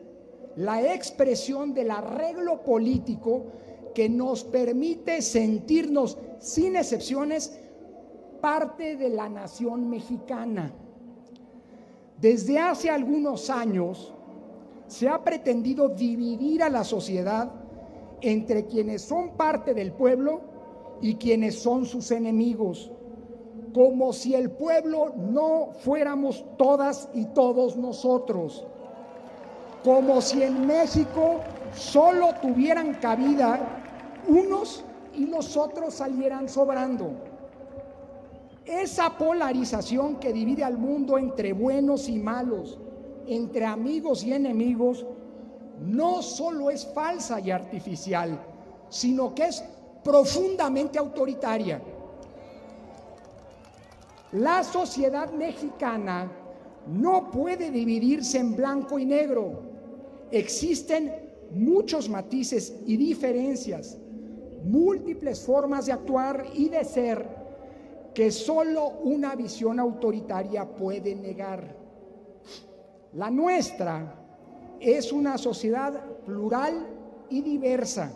la 0.55 0.93
expresión 0.93 1.73
del 1.73 1.91
arreglo 1.91 2.61
político 2.63 3.45
que 3.93 4.09
nos 4.09 4.43
permite 4.43 5.21
sentirnos, 5.21 6.17
sin 6.39 6.75
excepciones, 6.75 7.57
parte 8.41 8.97
de 8.97 9.09
la 9.09 9.29
nación 9.29 9.89
mexicana. 9.89 10.73
Desde 12.19 12.59
hace 12.59 12.89
algunos 12.89 13.49
años 13.49 14.13
se 14.87 15.07
ha 15.07 15.23
pretendido 15.23 15.89
dividir 15.89 16.61
a 16.61 16.69
la 16.69 16.83
sociedad 16.83 17.51
entre 18.21 18.65
quienes 18.65 19.01
son 19.01 19.31
parte 19.35 19.73
del 19.73 19.91
pueblo 19.91 20.41
y 21.01 21.15
quienes 21.15 21.59
son 21.59 21.85
sus 21.85 22.11
enemigos, 22.11 22.91
como 23.75 24.13
si 24.13 24.33
el 24.33 24.51
pueblo 24.51 25.11
no 25.17 25.71
fuéramos 25.81 26.45
todas 26.57 27.09
y 27.13 27.25
todos 27.25 27.75
nosotros, 27.75 28.65
como 29.83 30.21
si 30.21 30.43
en 30.43 30.65
México 30.65 31.41
solo 31.75 32.29
tuvieran 32.41 32.93
cabida 32.93 33.59
unos 34.29 34.85
y 35.13 35.25
los 35.25 35.57
otros 35.57 35.95
salieran 35.95 36.47
sobrando. 36.47 37.15
Esa 38.63 39.09
polarización 39.17 40.21
que 40.21 40.31
divide 40.31 40.63
al 40.63 40.77
mundo 40.77 41.17
entre 41.17 41.51
buenos 41.51 42.07
y 42.07 42.17
malos, 42.17 42.79
entre 43.27 43.65
amigos 43.65 44.23
y 44.23 44.31
enemigos, 44.31 45.05
no 45.81 46.21
solo 46.21 46.69
es 46.69 46.85
falsa 46.93 47.41
y 47.41 47.51
artificial, 47.51 48.39
sino 48.87 49.35
que 49.35 49.47
es 49.47 49.65
profundamente 50.01 50.97
autoritaria. 50.97 51.81
La 54.35 54.65
sociedad 54.65 55.31
mexicana 55.31 56.29
no 56.87 57.31
puede 57.31 57.71
dividirse 57.71 58.37
en 58.37 58.53
blanco 58.53 58.99
y 58.99 59.05
negro. 59.05 59.61
Existen 60.29 61.09
muchos 61.51 62.09
matices 62.09 62.81
y 62.85 62.97
diferencias 62.97 63.97
múltiples 64.65 65.39
formas 65.45 65.85
de 65.85 65.93
actuar 65.93 66.47
y 66.53 66.67
de 66.67 66.83
ser 66.83 67.25
que 68.13 68.29
solo 68.29 68.89
una 69.03 69.35
visión 69.35 69.79
autoritaria 69.79 70.65
puede 70.65 71.15
negar. 71.15 71.73
La 73.13 73.29
nuestra 73.29 74.15
es 74.81 75.13
una 75.13 75.37
sociedad 75.37 76.03
plural 76.25 76.85
y 77.29 77.41
diversa. 77.41 78.11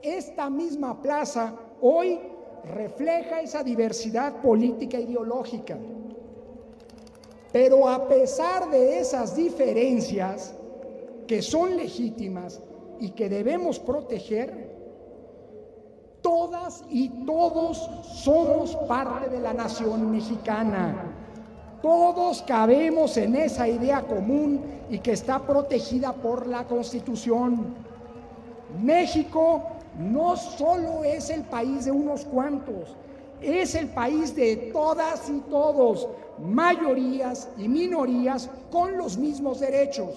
Esta 0.00 0.48
misma 0.48 1.02
plaza 1.02 1.54
hoy 1.82 2.18
refleja 2.66 3.40
esa 3.40 3.62
diversidad 3.62 4.40
política 4.40 4.96
e 4.98 5.02
ideológica. 5.02 5.78
Pero 7.52 7.88
a 7.88 8.08
pesar 8.08 8.70
de 8.70 8.98
esas 8.98 9.36
diferencias, 9.36 10.54
que 11.26 11.40
son 11.40 11.76
legítimas 11.76 12.60
y 13.00 13.10
que 13.10 13.28
debemos 13.28 13.78
proteger, 13.78 14.74
Todas 16.24 16.82
y 16.88 17.10
todos 17.26 17.86
somos 18.14 18.74
parte 18.88 19.28
de 19.28 19.40
la 19.40 19.52
nación 19.52 20.10
mexicana. 20.10 21.12
Todos 21.82 22.40
cabemos 22.40 23.18
en 23.18 23.36
esa 23.36 23.68
idea 23.68 24.00
común 24.00 24.62
y 24.88 25.00
que 25.00 25.12
está 25.12 25.46
protegida 25.46 26.14
por 26.14 26.46
la 26.46 26.64
Constitución. 26.64 27.74
México 28.82 29.64
no 29.98 30.36
solo 30.36 31.04
es 31.04 31.30
el 31.30 31.42
país 31.42 31.84
de 31.84 31.92
unos 31.92 32.24
cuantos, 32.24 32.96
es 33.40 33.74
el 33.74 33.88
país 33.88 34.34
de 34.34 34.70
todas 34.72 35.28
y 35.28 35.40
todos, 35.50 36.08
mayorías 36.38 37.48
y 37.56 37.68
minorías 37.68 38.50
con 38.70 38.96
los 38.96 39.16
mismos 39.16 39.60
derechos. 39.60 40.10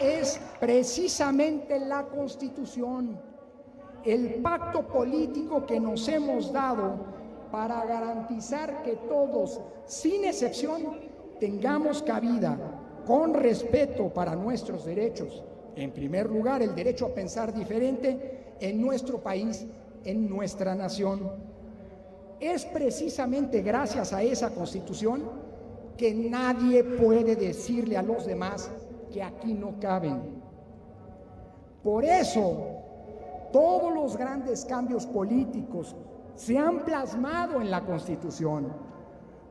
es 0.00 0.40
precisamente 0.60 1.78
la 1.78 2.04
constitución, 2.04 3.18
el 4.04 4.34
pacto 4.42 4.86
político 4.86 5.66
que 5.66 5.80
nos 5.80 6.06
hemos 6.08 6.52
dado 6.52 7.25
para 7.50 7.84
garantizar 7.84 8.82
que 8.82 8.96
todos, 9.08 9.60
sin 9.86 10.24
excepción, 10.24 10.98
tengamos 11.38 12.02
cabida 12.02 12.58
con 13.06 13.34
respeto 13.34 14.08
para 14.08 14.34
nuestros 14.34 14.84
derechos. 14.84 15.44
En 15.76 15.92
primer 15.92 16.28
lugar, 16.28 16.62
el 16.62 16.74
derecho 16.74 17.06
a 17.06 17.14
pensar 17.14 17.52
diferente 17.54 18.54
en 18.60 18.80
nuestro 18.80 19.20
país, 19.22 19.66
en 20.04 20.28
nuestra 20.28 20.74
nación. 20.74 21.30
Es 22.40 22.64
precisamente 22.64 23.62
gracias 23.62 24.12
a 24.12 24.22
esa 24.22 24.50
constitución 24.50 25.22
que 25.96 26.14
nadie 26.14 26.84
puede 26.84 27.36
decirle 27.36 27.96
a 27.96 28.02
los 28.02 28.26
demás 28.26 28.70
que 29.12 29.22
aquí 29.22 29.54
no 29.54 29.78
caben. 29.80 30.42
Por 31.82 32.04
eso, 32.04 32.76
todos 33.52 33.94
los 33.94 34.16
grandes 34.16 34.64
cambios 34.64 35.06
políticos 35.06 35.94
se 36.36 36.58
han 36.58 36.84
plasmado 36.84 37.60
en 37.60 37.70
la 37.70 37.84
Constitución, 37.84 38.68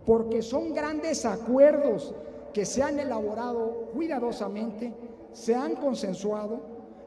porque 0.06 0.42
son 0.42 0.74
grandes 0.74 1.26
acuerdos 1.26 2.14
que 2.54 2.64
se 2.66 2.84
han 2.84 3.00
elaborado 3.00 3.90
cuidadosamente, 3.94 4.94
se 5.34 5.56
han 5.56 5.76
consensuado, 5.76 6.62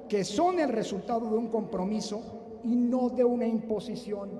que 0.09 0.25
son 0.25 0.59
el 0.59 0.69
resultado 0.71 1.31
de 1.31 1.37
un 1.37 1.49
compromiso 1.49 2.61
y 2.65 2.75
no 2.75 3.09
de 3.09 3.25
una 3.25 3.47
imposición. 3.47 4.31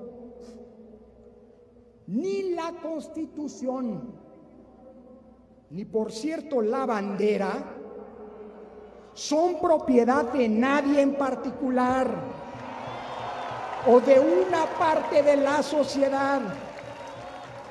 Ni 2.07 2.53
la 2.53 2.73
Constitución, 2.81 4.13
ni 5.69 5.85
por 5.85 6.11
cierto 6.11 6.61
la 6.61 6.85
bandera, 6.85 7.75
son 9.13 9.59
propiedad 9.59 10.33
de 10.33 10.49
nadie 10.49 11.01
en 11.01 11.15
particular 11.15 12.48
o 13.87 13.99
de 13.99 14.19
una 14.19 14.65
parte 14.77 15.23
de 15.23 15.37
la 15.37 15.63
sociedad. 15.63 16.41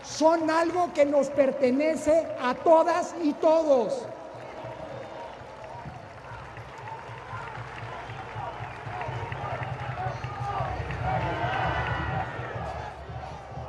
Son 0.03 0.51
algo 0.51 0.93
que 0.95 1.05
nos 1.05 1.29
pertenece 1.29 2.27
a 2.41 2.55
todas 2.55 3.15
y 3.23 3.33
todos. 3.35 4.07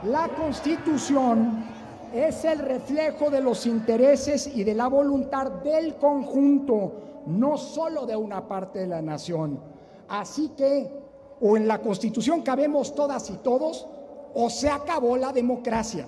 La 0.04 0.30
constitución 0.30 1.66
es 2.14 2.46
el 2.46 2.60
reflejo 2.60 3.30
de 3.30 3.42
los 3.42 3.66
intereses 3.66 4.48
y 4.48 4.64
de 4.64 4.74
la 4.74 4.88
voluntad 4.88 5.52
del 5.52 5.96
conjunto 5.96 6.94
no 7.26 7.58
solo 7.58 8.06
de 8.06 8.16
una 8.16 8.48
parte 8.48 8.80
de 8.80 8.88
la 8.88 9.02
nación. 9.02 9.60
Así 10.08 10.50
que 10.58 11.09
o 11.42 11.58
en 11.58 11.68
la 11.68 11.80
constitución 11.82 12.42
cabemos 12.42 12.94
todas 12.94 13.30
y 13.30 13.38
todos, 13.38 13.88
o 14.34 14.50
se 14.50 14.70
acabó 14.70 15.18
la 15.18 15.32
democracia. 15.32 16.06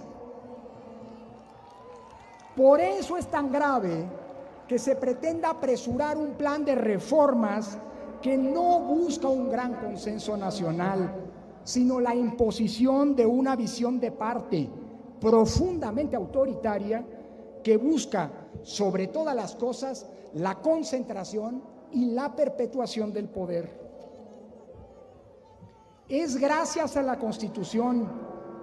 Por 2.55 2.81
eso 2.81 3.17
es 3.17 3.27
tan 3.27 3.51
grave 3.51 4.05
que 4.67 4.77
se 4.77 4.95
pretenda 4.95 5.49
apresurar 5.49 6.17
un 6.17 6.33
plan 6.33 6.63
de 6.65 6.75
reformas 6.75 7.77
que 8.21 8.37
no 8.37 8.79
busca 8.81 9.27
un 9.27 9.49
gran 9.49 9.75
consenso 9.75 10.37
nacional, 10.37 11.13
sino 11.63 11.99
la 11.99 12.13
imposición 12.13 13.15
de 13.15 13.25
una 13.25 13.55
visión 13.55 13.99
de 13.99 14.11
parte 14.11 14.69
profundamente 15.19 16.15
autoritaria 16.15 17.05
que 17.63 17.77
busca, 17.77 18.31
sobre 18.63 19.07
todas 19.07 19.35
las 19.35 19.55
cosas, 19.55 20.07
la 20.33 20.55
concentración 20.55 21.63
y 21.91 22.05
la 22.11 22.35
perpetuación 22.35 23.13
del 23.13 23.29
poder. 23.29 23.90
Es 26.11 26.35
gracias 26.35 26.97
a 26.97 27.03
la 27.03 27.17
Constitución, 27.17 28.05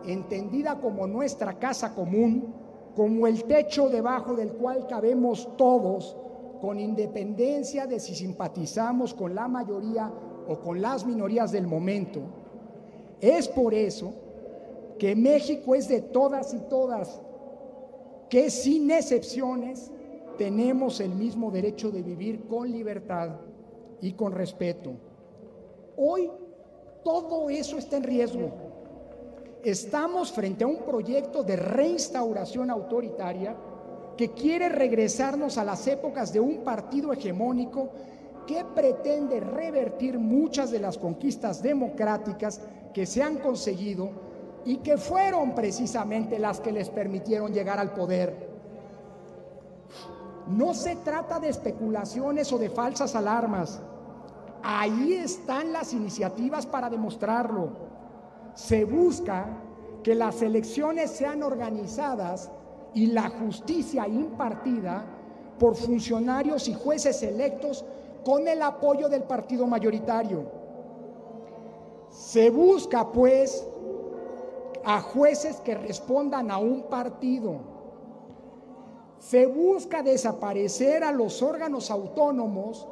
entendida 0.05 0.79
como 0.79 1.07
nuestra 1.07 1.59
casa 1.59 1.95
común, 1.95 2.53
como 2.95 3.27
el 3.27 3.45
techo 3.45 3.89
debajo 3.89 4.35
del 4.35 4.53
cual 4.53 4.87
cabemos 4.87 5.57
todos, 5.57 6.15
con 6.61 6.79
independencia 6.79 7.87
de 7.87 8.01
si 8.01 8.15
simpatizamos 8.15 9.15
con 9.15 9.35
la 9.35 9.49
mayoría 9.49 10.13
o 10.47 10.59
con 10.59 10.83
las 10.83 11.07
minorías 11.07 11.51
del 11.51 11.67
momento. 11.67 12.21
Es 13.19 13.49
por 13.49 13.73
eso 13.73 14.13
que 14.99 15.17
México 15.17 15.75
es 15.75 15.89
de 15.89 16.03
todas 16.03 16.53
y 16.53 16.59
todas 16.69 17.19
que 18.29 18.51
sin 18.51 18.91
excepciones 18.91 19.91
tenemos 20.37 21.01
el 21.01 21.15
mismo 21.15 21.51
derecho 21.51 21.91
de 21.91 22.03
vivir 22.03 22.47
con 22.47 22.71
libertad 22.71 23.37
y 24.03 24.13
con 24.13 24.33
respeto. 24.33 24.93
Hoy 25.97 26.31
todo 27.03 27.51
eso 27.51 27.79
está 27.79 27.97
en 27.97 28.05
riesgo. 28.05 28.51
Estamos 29.65 30.33
frente 30.33 30.65
a 30.65 30.67
un 30.67 30.79
proyecto 30.79 31.43
de 31.43 31.57
reinstauración 31.57 32.71
autoritaria 32.71 33.57
que 34.17 34.33
quiere 34.33 34.69
regresarnos 34.69 35.59
a 35.59 35.65
las 35.65 35.87
épocas 35.87 36.33
de 36.33 36.41
un 36.41 36.65
partido 36.65 37.13
hegemónico 37.13 37.91
que 38.47 38.65
pretende 38.65 39.41
revertir 39.41 40.19
muchas 40.19 40.71
de 40.71 40.79
las 40.79 40.97
conquistas 40.97 41.63
democráticas 41.63 42.61
que 42.95 43.05
se 43.05 43.23
han 43.23 43.37
conseguido 43.37 44.11
y 44.65 44.79
que 44.79 44.97
fueron 44.97 45.55
precisamente 45.55 46.39
las 46.39 46.61
que 46.61 46.73
les 46.73 46.89
permitieron 46.89 47.53
llegar 47.53 47.79
al 47.79 47.93
poder. 47.93 48.49
No 50.49 50.73
se 50.73 50.97
trata 50.97 51.39
de 51.39 51.51
especulaciones 51.51 52.53
o 52.53 52.59
de 52.59 52.71
falsas 52.71 53.15
alarmas. 53.15 53.81
Ahí 54.62 55.14
están 55.14 55.73
las 55.73 55.92
iniciativas 55.92 56.66
para 56.66 56.90
demostrarlo. 56.90 57.71
Se 58.55 58.85
busca 58.85 59.47
que 60.03 60.14
las 60.14 60.42
elecciones 60.42 61.11
sean 61.11 61.42
organizadas 61.42 62.51
y 62.94 63.07
la 63.07 63.29
justicia 63.29 64.09
impartida 64.09 65.05
por 65.59 65.77
funcionarios 65.77 66.68
y 66.68 66.75
jueces 66.75 67.23
electos 67.23 67.85
con 68.25 68.47
el 68.49 68.62
apoyo 68.62 69.09
del 69.09 69.25
partido 69.25 69.66
mayoritario. 69.66 70.44
Se 72.11 72.51
busca, 72.51 73.12
pues, 73.12 73.66
a 74.85 75.01
jueces 75.01 75.61
que 75.61 75.75
respondan 75.75 76.51
a 76.51 76.59
un 76.59 76.85
partido. 76.85 77.59
Se 79.18 79.47
busca 79.47 80.03
desaparecer 80.03 81.05
a 81.05 81.12
los 81.12 81.42
órganos 81.42 81.90
autónomos 81.90 82.87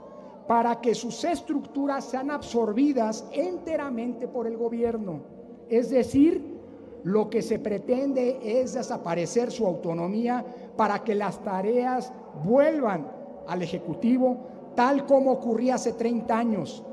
para 0.46 0.80
que 0.80 0.94
sus 0.94 1.24
estructuras 1.24 2.04
sean 2.04 2.30
absorbidas 2.30 3.26
enteramente 3.32 4.28
por 4.28 4.46
el 4.46 4.56
gobierno. 4.56 5.20
Es 5.68 5.90
decir, 5.90 6.56
lo 7.02 7.28
que 7.28 7.42
se 7.42 7.58
pretende 7.58 8.38
es 8.42 8.74
desaparecer 8.74 9.50
su 9.50 9.66
autonomía 9.66 10.44
para 10.76 11.02
que 11.02 11.14
las 11.14 11.42
tareas 11.42 12.12
vuelvan 12.44 13.10
al 13.46 13.62
Ejecutivo 13.62 14.38
tal 14.74 15.06
como 15.06 15.32
ocurría 15.32 15.76
hace 15.76 15.94
30 15.94 16.38
años, 16.38 16.84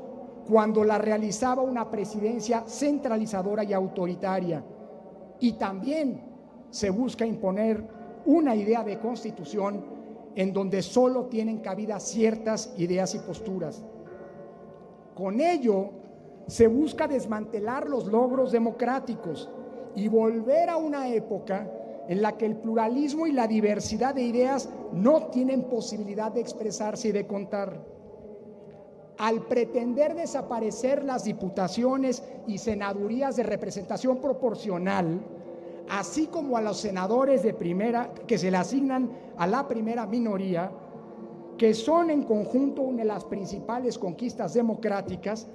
cuando 0.48 0.82
la 0.84 0.98
realizaba 0.98 1.62
una 1.62 1.90
presidencia 1.90 2.64
centralizadora 2.66 3.62
y 3.62 3.72
autoritaria. 3.72 4.64
Y 5.38 5.52
también 5.52 6.22
se 6.70 6.90
busca 6.90 7.26
imponer 7.26 7.86
una 8.26 8.56
idea 8.56 8.82
de 8.82 8.98
constitución 8.98 9.93
en 10.36 10.52
donde 10.52 10.82
solo 10.82 11.26
tienen 11.26 11.58
cabida 11.58 12.00
ciertas 12.00 12.74
ideas 12.76 13.14
y 13.14 13.18
posturas. 13.20 13.84
Con 15.14 15.40
ello, 15.40 15.90
se 16.46 16.66
busca 16.66 17.06
desmantelar 17.06 17.88
los 17.88 18.06
logros 18.06 18.52
democráticos 18.52 19.48
y 19.94 20.08
volver 20.08 20.68
a 20.70 20.76
una 20.76 21.08
época 21.08 21.70
en 22.08 22.20
la 22.20 22.36
que 22.36 22.46
el 22.46 22.56
pluralismo 22.56 23.26
y 23.26 23.32
la 23.32 23.46
diversidad 23.46 24.14
de 24.14 24.22
ideas 24.22 24.68
no 24.92 25.28
tienen 25.28 25.64
posibilidad 25.64 26.32
de 26.32 26.40
expresarse 26.40 27.08
y 27.08 27.12
de 27.12 27.26
contar. 27.26 27.80
Al 29.16 29.42
pretender 29.46 30.14
desaparecer 30.14 31.04
las 31.04 31.24
diputaciones 31.24 32.22
y 32.46 32.58
senadurías 32.58 33.36
de 33.36 33.44
representación 33.44 34.18
proporcional, 34.18 35.20
así 35.88 36.26
como 36.26 36.56
a 36.56 36.62
los 36.62 36.78
senadores 36.78 37.42
de 37.42 37.54
primera 37.54 38.12
que 38.26 38.38
se 38.38 38.50
le 38.50 38.56
asignan 38.56 39.10
a 39.36 39.46
la 39.46 39.66
primera 39.68 40.06
minoría, 40.06 40.70
que 41.58 41.74
son 41.74 42.10
en 42.10 42.22
conjunto 42.22 42.82
una 42.82 43.02
de 43.02 43.08
las 43.08 43.24
principales 43.24 43.98
conquistas 43.98 44.54
democráticas, 44.54 45.46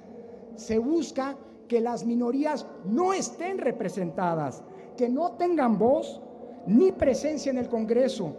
se 0.54 0.78
busca 0.78 1.36
que 1.68 1.80
las 1.80 2.04
minorías 2.04 2.66
no 2.84 3.12
estén 3.12 3.58
representadas, 3.58 4.62
que 4.96 5.08
no 5.08 5.32
tengan 5.32 5.78
voz 5.78 6.20
ni 6.66 6.92
presencia 6.92 7.50
en 7.50 7.58
el 7.58 7.68
Congreso, 7.68 8.34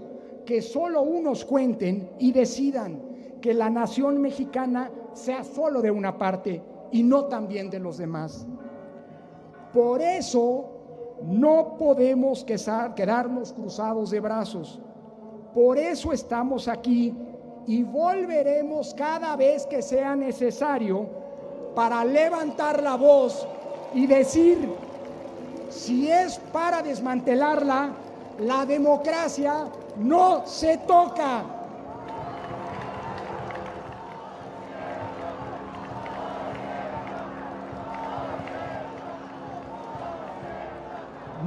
que 0.45 0.61
solo 0.61 1.01
unos 1.01 1.45
cuenten 1.45 2.09
y 2.19 2.31
decidan 2.31 3.01
que 3.41 3.53
la 3.53 3.69
nación 3.69 4.21
mexicana 4.21 4.91
sea 5.13 5.43
solo 5.43 5.81
de 5.81 5.91
una 5.91 6.17
parte 6.17 6.61
y 6.91 7.03
no 7.03 7.25
también 7.25 7.69
de 7.69 7.79
los 7.79 7.97
demás. 7.97 8.45
Por 9.73 10.01
eso 10.01 10.80
no 11.23 11.75
podemos 11.77 12.43
quedarnos 12.43 13.53
cruzados 13.53 14.11
de 14.11 14.19
brazos. 14.19 14.79
Por 15.53 15.77
eso 15.77 16.13
estamos 16.13 16.67
aquí 16.67 17.13
y 17.67 17.83
volveremos 17.83 18.93
cada 18.93 19.35
vez 19.35 19.65
que 19.65 19.81
sea 19.81 20.15
necesario 20.15 21.07
para 21.75 22.03
levantar 22.03 22.81
la 22.81 22.95
voz 22.95 23.47
y 23.93 24.07
decir, 24.07 24.73
si 25.69 26.09
es 26.09 26.39
para 26.51 26.81
desmantelarla, 26.81 27.91
la 28.39 28.65
democracia 28.65 29.67
no 29.97 30.45
se 30.45 30.77
toca. 30.79 31.60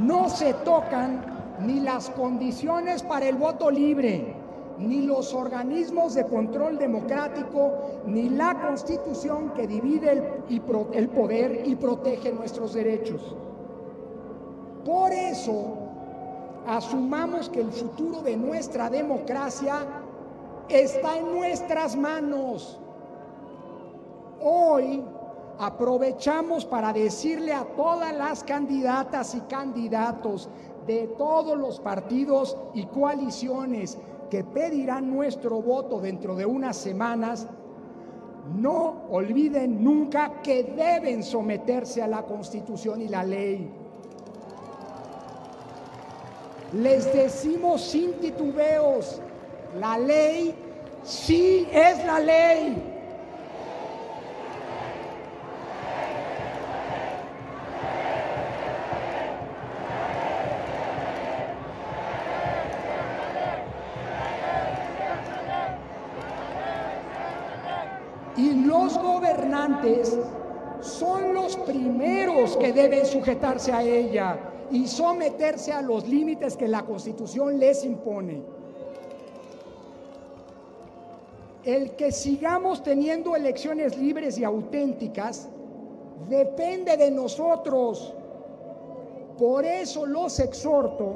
No 0.04 0.28
se 0.28 0.52
tocan 0.52 1.24
ni 1.60 1.80
las 1.80 2.10
condiciones 2.10 3.02
para 3.02 3.26
el 3.26 3.36
voto 3.36 3.70
libre, 3.70 4.34
ni 4.78 5.02
los 5.02 5.32
organismos 5.32 6.12
de 6.12 6.26
control 6.26 6.76
democrático, 6.76 7.72
ni 8.06 8.28
la 8.28 8.60
constitución 8.60 9.54
que 9.54 9.66
divide 9.66 10.42
el, 10.92 11.08
poder 11.08 11.62
y 11.64 11.74
protege 11.76 12.32
nuestros 12.32 12.74
derechos. 12.74 13.34
Por 14.84 15.10
eso, 15.10 15.78
asumamos 16.66 17.48
que 17.48 17.62
el 17.62 17.72
futuro 17.72 18.20
de 18.20 18.36
nuestra 18.36 18.90
democracia 18.90 19.86
está 20.68 21.16
en 21.16 21.32
nuestras 21.34 21.96
manos. 21.96 22.78
Hoy 24.42 25.02
aprovechamos 25.58 26.64
para 26.64 26.92
decirle 26.92 27.52
a 27.52 27.64
todas 27.64 28.14
las 28.14 28.44
candidatas 28.44 29.34
y 29.34 29.40
candidatos 29.42 30.48
de 30.86 31.08
todos 31.18 31.56
los 31.56 31.80
partidos 31.80 32.56
y 32.74 32.84
coaliciones 32.86 33.98
que 34.30 34.44
pedirán 34.44 35.14
nuestro 35.14 35.62
voto 35.62 36.00
dentro 36.00 36.34
de 36.34 36.44
unas 36.44 36.76
semanas, 36.76 37.46
no 38.54 39.04
olviden 39.10 39.82
nunca 39.82 40.42
que 40.42 40.64
deben 40.64 41.22
someterse 41.22 42.02
a 42.02 42.08
la 42.08 42.22
Constitución 42.24 43.00
y 43.00 43.08
la 43.08 43.24
ley 43.24 43.84
les 46.74 47.12
decimos 47.12 47.82
sin 47.82 48.14
titubeos, 48.14 49.20
la 49.78 49.96
ley 49.98 50.54
sí 51.04 51.68
es 51.72 52.04
la 52.04 52.18
ley. 52.18 52.93
Son 70.80 71.34
los 71.34 71.56
primeros 71.56 72.56
que 72.56 72.72
deben 72.72 73.06
sujetarse 73.06 73.72
a 73.72 73.82
ella 73.82 74.38
y 74.70 74.86
someterse 74.86 75.72
a 75.72 75.82
los 75.82 76.06
límites 76.08 76.56
que 76.56 76.68
la 76.68 76.82
Constitución 76.82 77.58
les 77.58 77.84
impone. 77.84 78.42
El 81.64 81.92
que 81.92 82.12
sigamos 82.12 82.82
teniendo 82.82 83.34
elecciones 83.34 83.96
libres 83.96 84.36
y 84.38 84.44
auténticas 84.44 85.48
depende 86.28 86.96
de 86.96 87.10
nosotros. 87.10 88.14
Por 89.38 89.64
eso 89.64 90.04
los 90.04 90.38
exhorto 90.40 91.14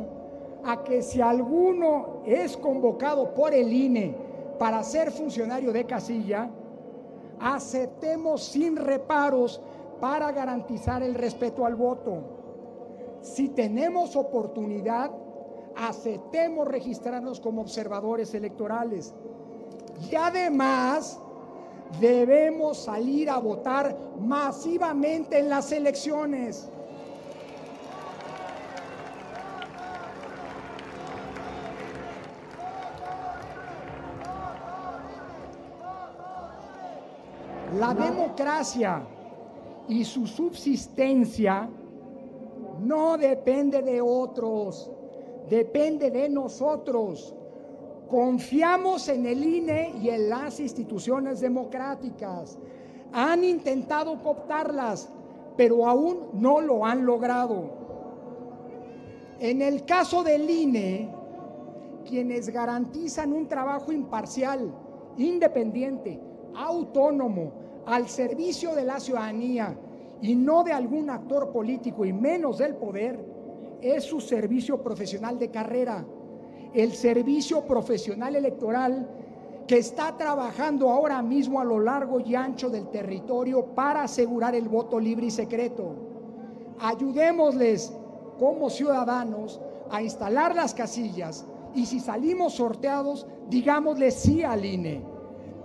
a 0.64 0.82
que 0.82 1.02
si 1.02 1.20
alguno 1.20 2.22
es 2.26 2.56
convocado 2.56 3.34
por 3.34 3.52
el 3.54 3.72
INE 3.72 4.14
para 4.58 4.82
ser 4.82 5.10
funcionario 5.10 5.72
de 5.72 5.84
casilla, 5.84 6.50
aceptemos 7.40 8.44
sin 8.44 8.76
reparos 8.76 9.60
para 10.00 10.30
garantizar 10.32 11.02
el 11.02 11.14
respeto 11.14 11.66
al 11.66 11.74
voto. 11.74 12.22
Si 13.20 13.48
tenemos 13.48 14.16
oportunidad, 14.16 15.10
aceptemos 15.76 16.68
registrarnos 16.68 17.40
como 17.40 17.62
observadores 17.62 18.34
electorales. 18.34 19.14
Y 20.10 20.14
además, 20.14 21.20
debemos 22.00 22.78
salir 22.78 23.30
a 23.30 23.38
votar 23.38 23.96
masivamente 24.20 25.38
en 25.38 25.48
las 25.48 25.72
elecciones. 25.72 26.70
La 37.78 37.94
democracia 37.94 39.02
y 39.86 40.04
su 40.04 40.26
subsistencia 40.26 41.68
no 42.80 43.16
depende 43.16 43.82
de 43.82 44.00
otros, 44.00 44.90
depende 45.48 46.10
de 46.10 46.28
nosotros. 46.28 47.36
Confiamos 48.10 49.08
en 49.08 49.26
el 49.26 49.44
INE 49.44 49.94
y 50.02 50.08
en 50.08 50.28
las 50.28 50.58
instituciones 50.58 51.38
democráticas. 51.38 52.58
Han 53.12 53.44
intentado 53.44 54.20
cooptarlas, 54.22 55.08
pero 55.56 55.86
aún 55.86 56.30
no 56.32 56.60
lo 56.60 56.84
han 56.84 57.06
logrado. 57.06 57.70
En 59.38 59.62
el 59.62 59.84
caso 59.84 60.24
del 60.24 60.50
INE, 60.50 61.14
quienes 62.08 62.48
garantizan 62.48 63.32
un 63.32 63.46
trabajo 63.46 63.92
imparcial, 63.92 64.74
independiente, 65.16 66.20
autónomo, 66.56 67.67
al 67.88 68.06
servicio 68.06 68.74
de 68.74 68.84
la 68.84 69.00
ciudadanía 69.00 69.74
y 70.20 70.34
no 70.34 70.62
de 70.62 70.72
algún 70.72 71.08
actor 71.08 71.50
político 71.50 72.04
y 72.04 72.12
menos 72.12 72.58
del 72.58 72.76
poder, 72.76 73.18
es 73.80 74.04
su 74.04 74.20
servicio 74.20 74.82
profesional 74.82 75.38
de 75.38 75.50
carrera, 75.50 76.04
el 76.74 76.92
servicio 76.92 77.64
profesional 77.64 78.36
electoral 78.36 79.08
que 79.66 79.78
está 79.78 80.14
trabajando 80.18 80.90
ahora 80.90 81.22
mismo 81.22 81.60
a 81.60 81.64
lo 81.64 81.80
largo 81.80 82.20
y 82.20 82.34
ancho 82.34 82.68
del 82.68 82.88
territorio 82.88 83.64
para 83.74 84.02
asegurar 84.02 84.54
el 84.54 84.68
voto 84.68 85.00
libre 85.00 85.26
y 85.26 85.30
secreto. 85.30 85.94
Ayudémosles 86.80 87.92
como 88.38 88.68
ciudadanos 88.68 89.62
a 89.90 90.02
instalar 90.02 90.54
las 90.54 90.74
casillas 90.74 91.46
y 91.74 91.86
si 91.86 92.00
salimos 92.00 92.54
sorteados, 92.54 93.26
digámosle 93.48 94.10
sí 94.10 94.42
al 94.42 94.64
INE. 94.64 95.02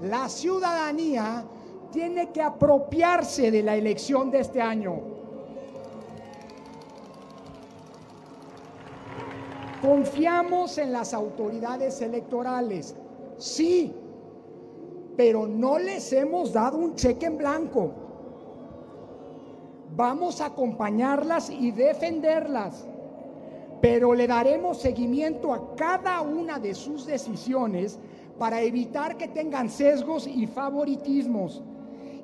La 0.02 0.30
ciudadanía 0.30 1.46
tiene 1.94 2.32
que 2.32 2.42
apropiarse 2.42 3.52
de 3.52 3.62
la 3.62 3.76
elección 3.76 4.32
de 4.32 4.40
este 4.40 4.60
año. 4.60 5.00
Confiamos 9.80 10.80
en 10.80 10.92
las 10.92 11.14
autoridades 11.14 12.02
electorales, 12.02 12.96
sí, 13.38 13.94
pero 15.16 15.46
no 15.46 15.78
les 15.78 16.12
hemos 16.14 16.52
dado 16.52 16.80
un 16.80 16.96
cheque 16.96 17.28
en 17.28 17.38
blanco. 17.38 17.92
Vamos 19.96 20.42
a 20.42 20.48
acompañarlas 20.48 21.52
y 21.52 21.70
defenderlas, 21.70 22.88
pero 23.82 24.16
le 24.16 24.26
daremos 24.26 24.80
seguimiento 24.80 25.54
a 25.54 25.76
cada 25.76 26.22
una 26.22 26.58
de 26.58 26.74
sus 26.74 27.06
decisiones 27.06 28.00
para 28.40 28.62
evitar 28.62 29.16
que 29.16 29.28
tengan 29.28 29.70
sesgos 29.70 30.26
y 30.26 30.48
favoritismos. 30.48 31.62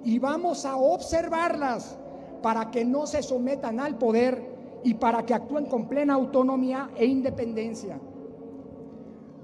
Y 0.04 0.20
vamos 0.20 0.66
a 0.66 0.78
observarlas 0.78 1.98
para 2.42 2.72
que 2.72 2.86
no 2.86 3.06
se 3.06 3.22
sometan 3.22 3.80
al 3.80 3.98
poder 3.98 4.60
y 4.84 4.94
para 4.94 5.26
que 5.26 5.34
actúen 5.34 5.66
con 5.66 5.88
plena 5.88 6.14
autonomía 6.14 6.90
e 6.96 7.06
independencia. 7.06 8.00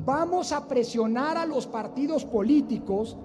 Vamos 0.06 0.52
a 0.52 0.68
presionar 0.68 1.38
a 1.38 1.46
los 1.46 1.68
partidos 1.68 2.26
políticos 2.26 3.18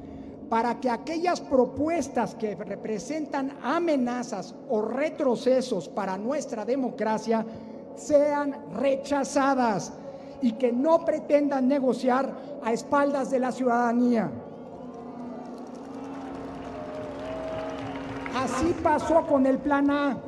para 0.49 0.81
que 0.81 0.91
aquellas 0.91 1.41
propuestas 1.41 2.35
que 2.35 2.57
representan 2.57 3.53
amenazas 3.63 4.55
o 4.69 4.83
retrocesos 4.83 5.89
para 5.89 6.19
nuestra 6.19 6.65
democracia 6.65 7.47
sean 7.95 8.57
rechazadas 8.75 9.93
y 10.43 10.53
que 10.53 10.73
no 10.73 11.05
pretendan 11.05 11.69
negociar 11.69 12.35
a 12.65 12.73
espaldas 12.73 13.31
de 13.31 13.39
la 13.39 13.53
ciudadanía. 13.53 14.31
Así 18.35 18.75
pasó 18.83 19.27
con 19.27 19.47
el 19.47 19.59
plan 19.59 19.91
A 19.91 20.19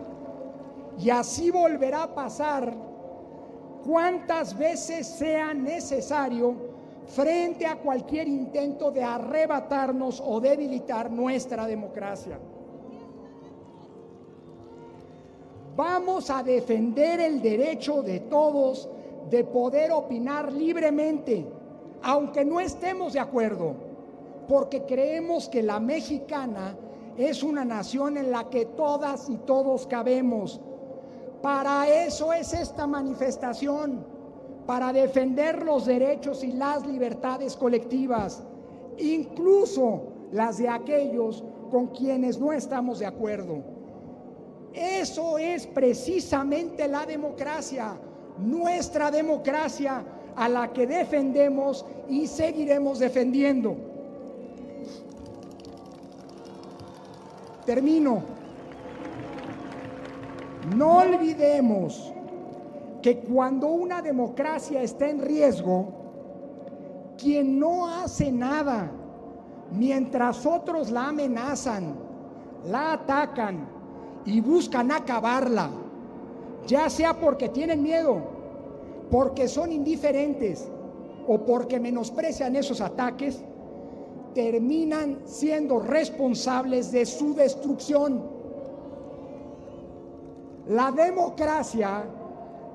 y 0.99 1.11
así 1.11 1.51
volverá 1.51 2.05
a 2.05 2.15
pasar 2.15 2.75
cuantas 3.85 4.57
veces 4.57 5.07
sea 5.07 5.55
necesario 5.55 6.55
frente 7.07 7.67
a 7.67 7.77
cualquier 7.77 8.29
intento 8.29 8.91
de 8.91 9.03
arrebatarnos 9.03 10.23
o 10.25 10.41
debilitar 10.41 11.11
nuestra 11.11 11.67
democracia. 11.67 12.38
Vamos 15.77 16.29
a 16.31 16.43
defender 16.43 17.21
el 17.21 17.41
derecho 17.41 18.03
de 18.03 18.21
todos 18.21 18.88
de 19.31 19.45
poder 19.45 19.91
opinar 19.93 20.53
libremente, 20.53 21.47
aunque 22.03 22.45
no 22.45 22.61
estemos 22.61 23.15
de 23.15 23.21
acuerdo, 23.21 23.75
porque 24.47 24.83
creemos 24.83 25.49
que 25.49 25.62
la 25.62 25.81
mexicana 25.81 26.77
es 27.16 27.42
una 27.42 27.64
nación 27.64 28.16
en 28.16 28.31
la 28.31 28.48
que 28.48 28.64
todas 28.64 29.29
y 29.29 29.37
todos 29.38 29.87
cabemos. 29.87 30.61
Para 31.42 31.88
eso 31.88 32.33
es 32.33 32.53
esta 32.55 32.87
manifestación, 32.87 34.05
para 34.66 34.92
defender 34.92 35.62
los 35.64 35.87
derechos 35.87 36.44
y 36.44 36.53
las 36.53 36.87
libertades 36.87 37.57
colectivas, 37.57 38.42
incluso 38.98 40.03
las 40.31 40.59
de 40.59 40.68
aquellos 40.68 41.42
con 41.70 41.88
quienes 41.88 42.38
no 42.38 42.53
estamos 42.53 43.01
de 43.01 43.07
acuerdo. 43.07 43.62
Eso 44.72 45.37
es 45.37 45.66
precisamente 45.66 46.88
la 46.88 47.05
democracia, 47.05 47.94
nuestra 48.38 49.11
democracia 49.11 50.05
a 50.37 50.48
la 50.48 50.72
que 50.72 50.87
defendemos 50.87 51.85
y 52.09 52.27
seguiremos 52.27 52.98
defendiendo. 52.98 53.92
Termino. 57.64 58.22
No 60.77 60.98
olvidemos 60.98 62.12
que 63.03 63.18
cuando 63.18 63.68
una 63.68 64.01
democracia 64.01 64.83
está 64.83 65.09
en 65.09 65.20
riesgo, 65.20 65.88
quien 67.18 67.59
no 67.59 67.88
hace 67.88 68.31
nada 68.31 68.90
mientras 69.72 70.46
otros 70.46 70.90
la 70.90 71.09
amenazan, 71.09 71.94
la 72.64 72.92
atacan 72.92 73.66
y 74.25 74.40
buscan 74.40 74.92
acabarla, 74.92 75.70
ya 76.66 76.88
sea 76.88 77.14
porque 77.14 77.48
tienen 77.48 77.83
miedo, 77.83 78.20
porque 79.11 79.48
son 79.48 79.72
indiferentes 79.72 80.70
o 81.27 81.38
porque 81.44 81.81
menosprecian 81.81 82.55
esos 82.57 82.81
ataques, 82.81 83.42
terminan 84.35 85.18
siendo 85.25 85.79
responsables 85.81 86.92
de 86.92 87.07
su 87.07 87.35
destrucción. 87.35 88.23
La 90.68 90.90
democracia 90.90 92.05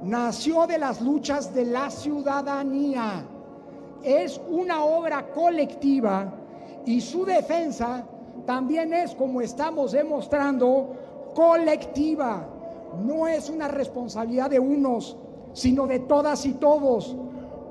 nació 0.04 0.67
de 0.67 0.78
las 0.78 1.02
luchas 1.02 1.54
de 1.54 1.65
la 1.65 1.89
ciudadanía. 1.89 3.26
Es 4.04 4.39
una 4.50 4.84
obra 4.84 5.32
colectiva 5.34 6.34
y 6.86 7.02
su 7.02 7.26
defensa 7.26 8.06
también 8.46 8.93
es, 8.93 9.13
como 9.15 9.41
estamos 9.41 9.91
demostrando, 9.91 10.96
colectiva 11.34 12.48
no 13.06 13.28
es 13.28 13.50
una 13.50 13.67
responsabilidad 13.67 14.50
de 14.50 14.60
unos, 14.60 15.17
sino 15.54 15.88
de 15.88 16.00
todas 16.00 16.46
y 16.46 16.54
todos. 16.54 17.15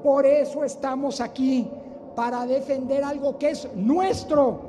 Por 0.02 0.26
eso 0.26 0.64
estamos 0.64 1.20
aquí, 1.20 1.68
para 2.16 2.46
defender 2.46 3.04
algo 3.04 3.38
que 3.38 3.50
es 3.50 3.68
nuestro 3.74 4.60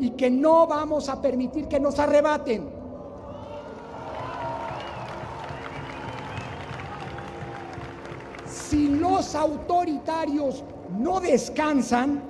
y 0.00 0.10
que 0.10 0.30
no 0.30 0.66
vamos 0.66 1.08
a 1.08 1.20
permitir 1.20 1.68
que 1.68 1.78
nos 1.78 1.98
arrebaten. 1.98 2.70
Si 8.46 8.88
los 8.88 9.34
autoritarios 9.34 10.64
no 10.98 11.20
descansan, 11.20 12.22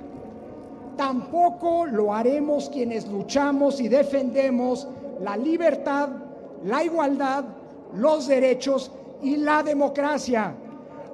tampoco 0.97 1.85
lo 1.85 2.13
haremos 2.13 2.69
quienes 2.69 3.07
luchamos 3.07 3.79
y 3.79 3.87
defendemos 3.87 4.87
la 5.21 5.37
libertad, 5.37 6.09
la 6.65 6.83
igualdad 6.83 7.45
los 7.93 8.27
derechos 8.27 8.91
y 9.21 9.37
la 9.37 9.63
democracia. 9.63 10.55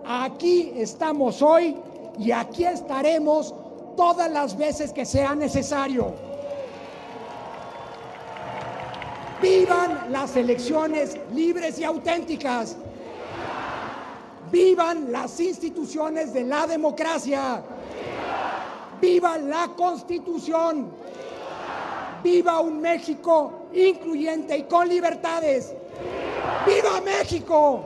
Aquí 0.05 0.71
estamos 0.75 1.41
hoy 1.41 1.75
y 2.19 2.33
aquí 2.33 2.65
estaremos 2.65 3.55
todas 3.95 4.29
las 4.29 4.57
veces 4.57 4.91
que 4.91 5.05
sea 5.05 5.33
necesario. 5.35 6.13
Vivan 9.41 10.11
las 10.11 10.35
elecciones 10.35 11.17
libres 11.33 11.79
y 11.79 11.85
auténticas. 11.85 12.75
Vivan 14.51 15.13
las 15.13 15.39
instituciones 15.39 16.33
de 16.33 16.43
la 16.43 16.67
democracia. 16.67 17.63
Viva 18.99 19.37
la 19.37 19.69
constitución. 19.77 20.91
Viva 22.21 22.59
un 22.59 22.81
México 22.81 23.67
incluyente 23.73 24.57
y 24.57 24.63
con 24.63 24.89
libertades. 24.89 25.73
¡Viva 26.67 26.99
México! 26.99 27.85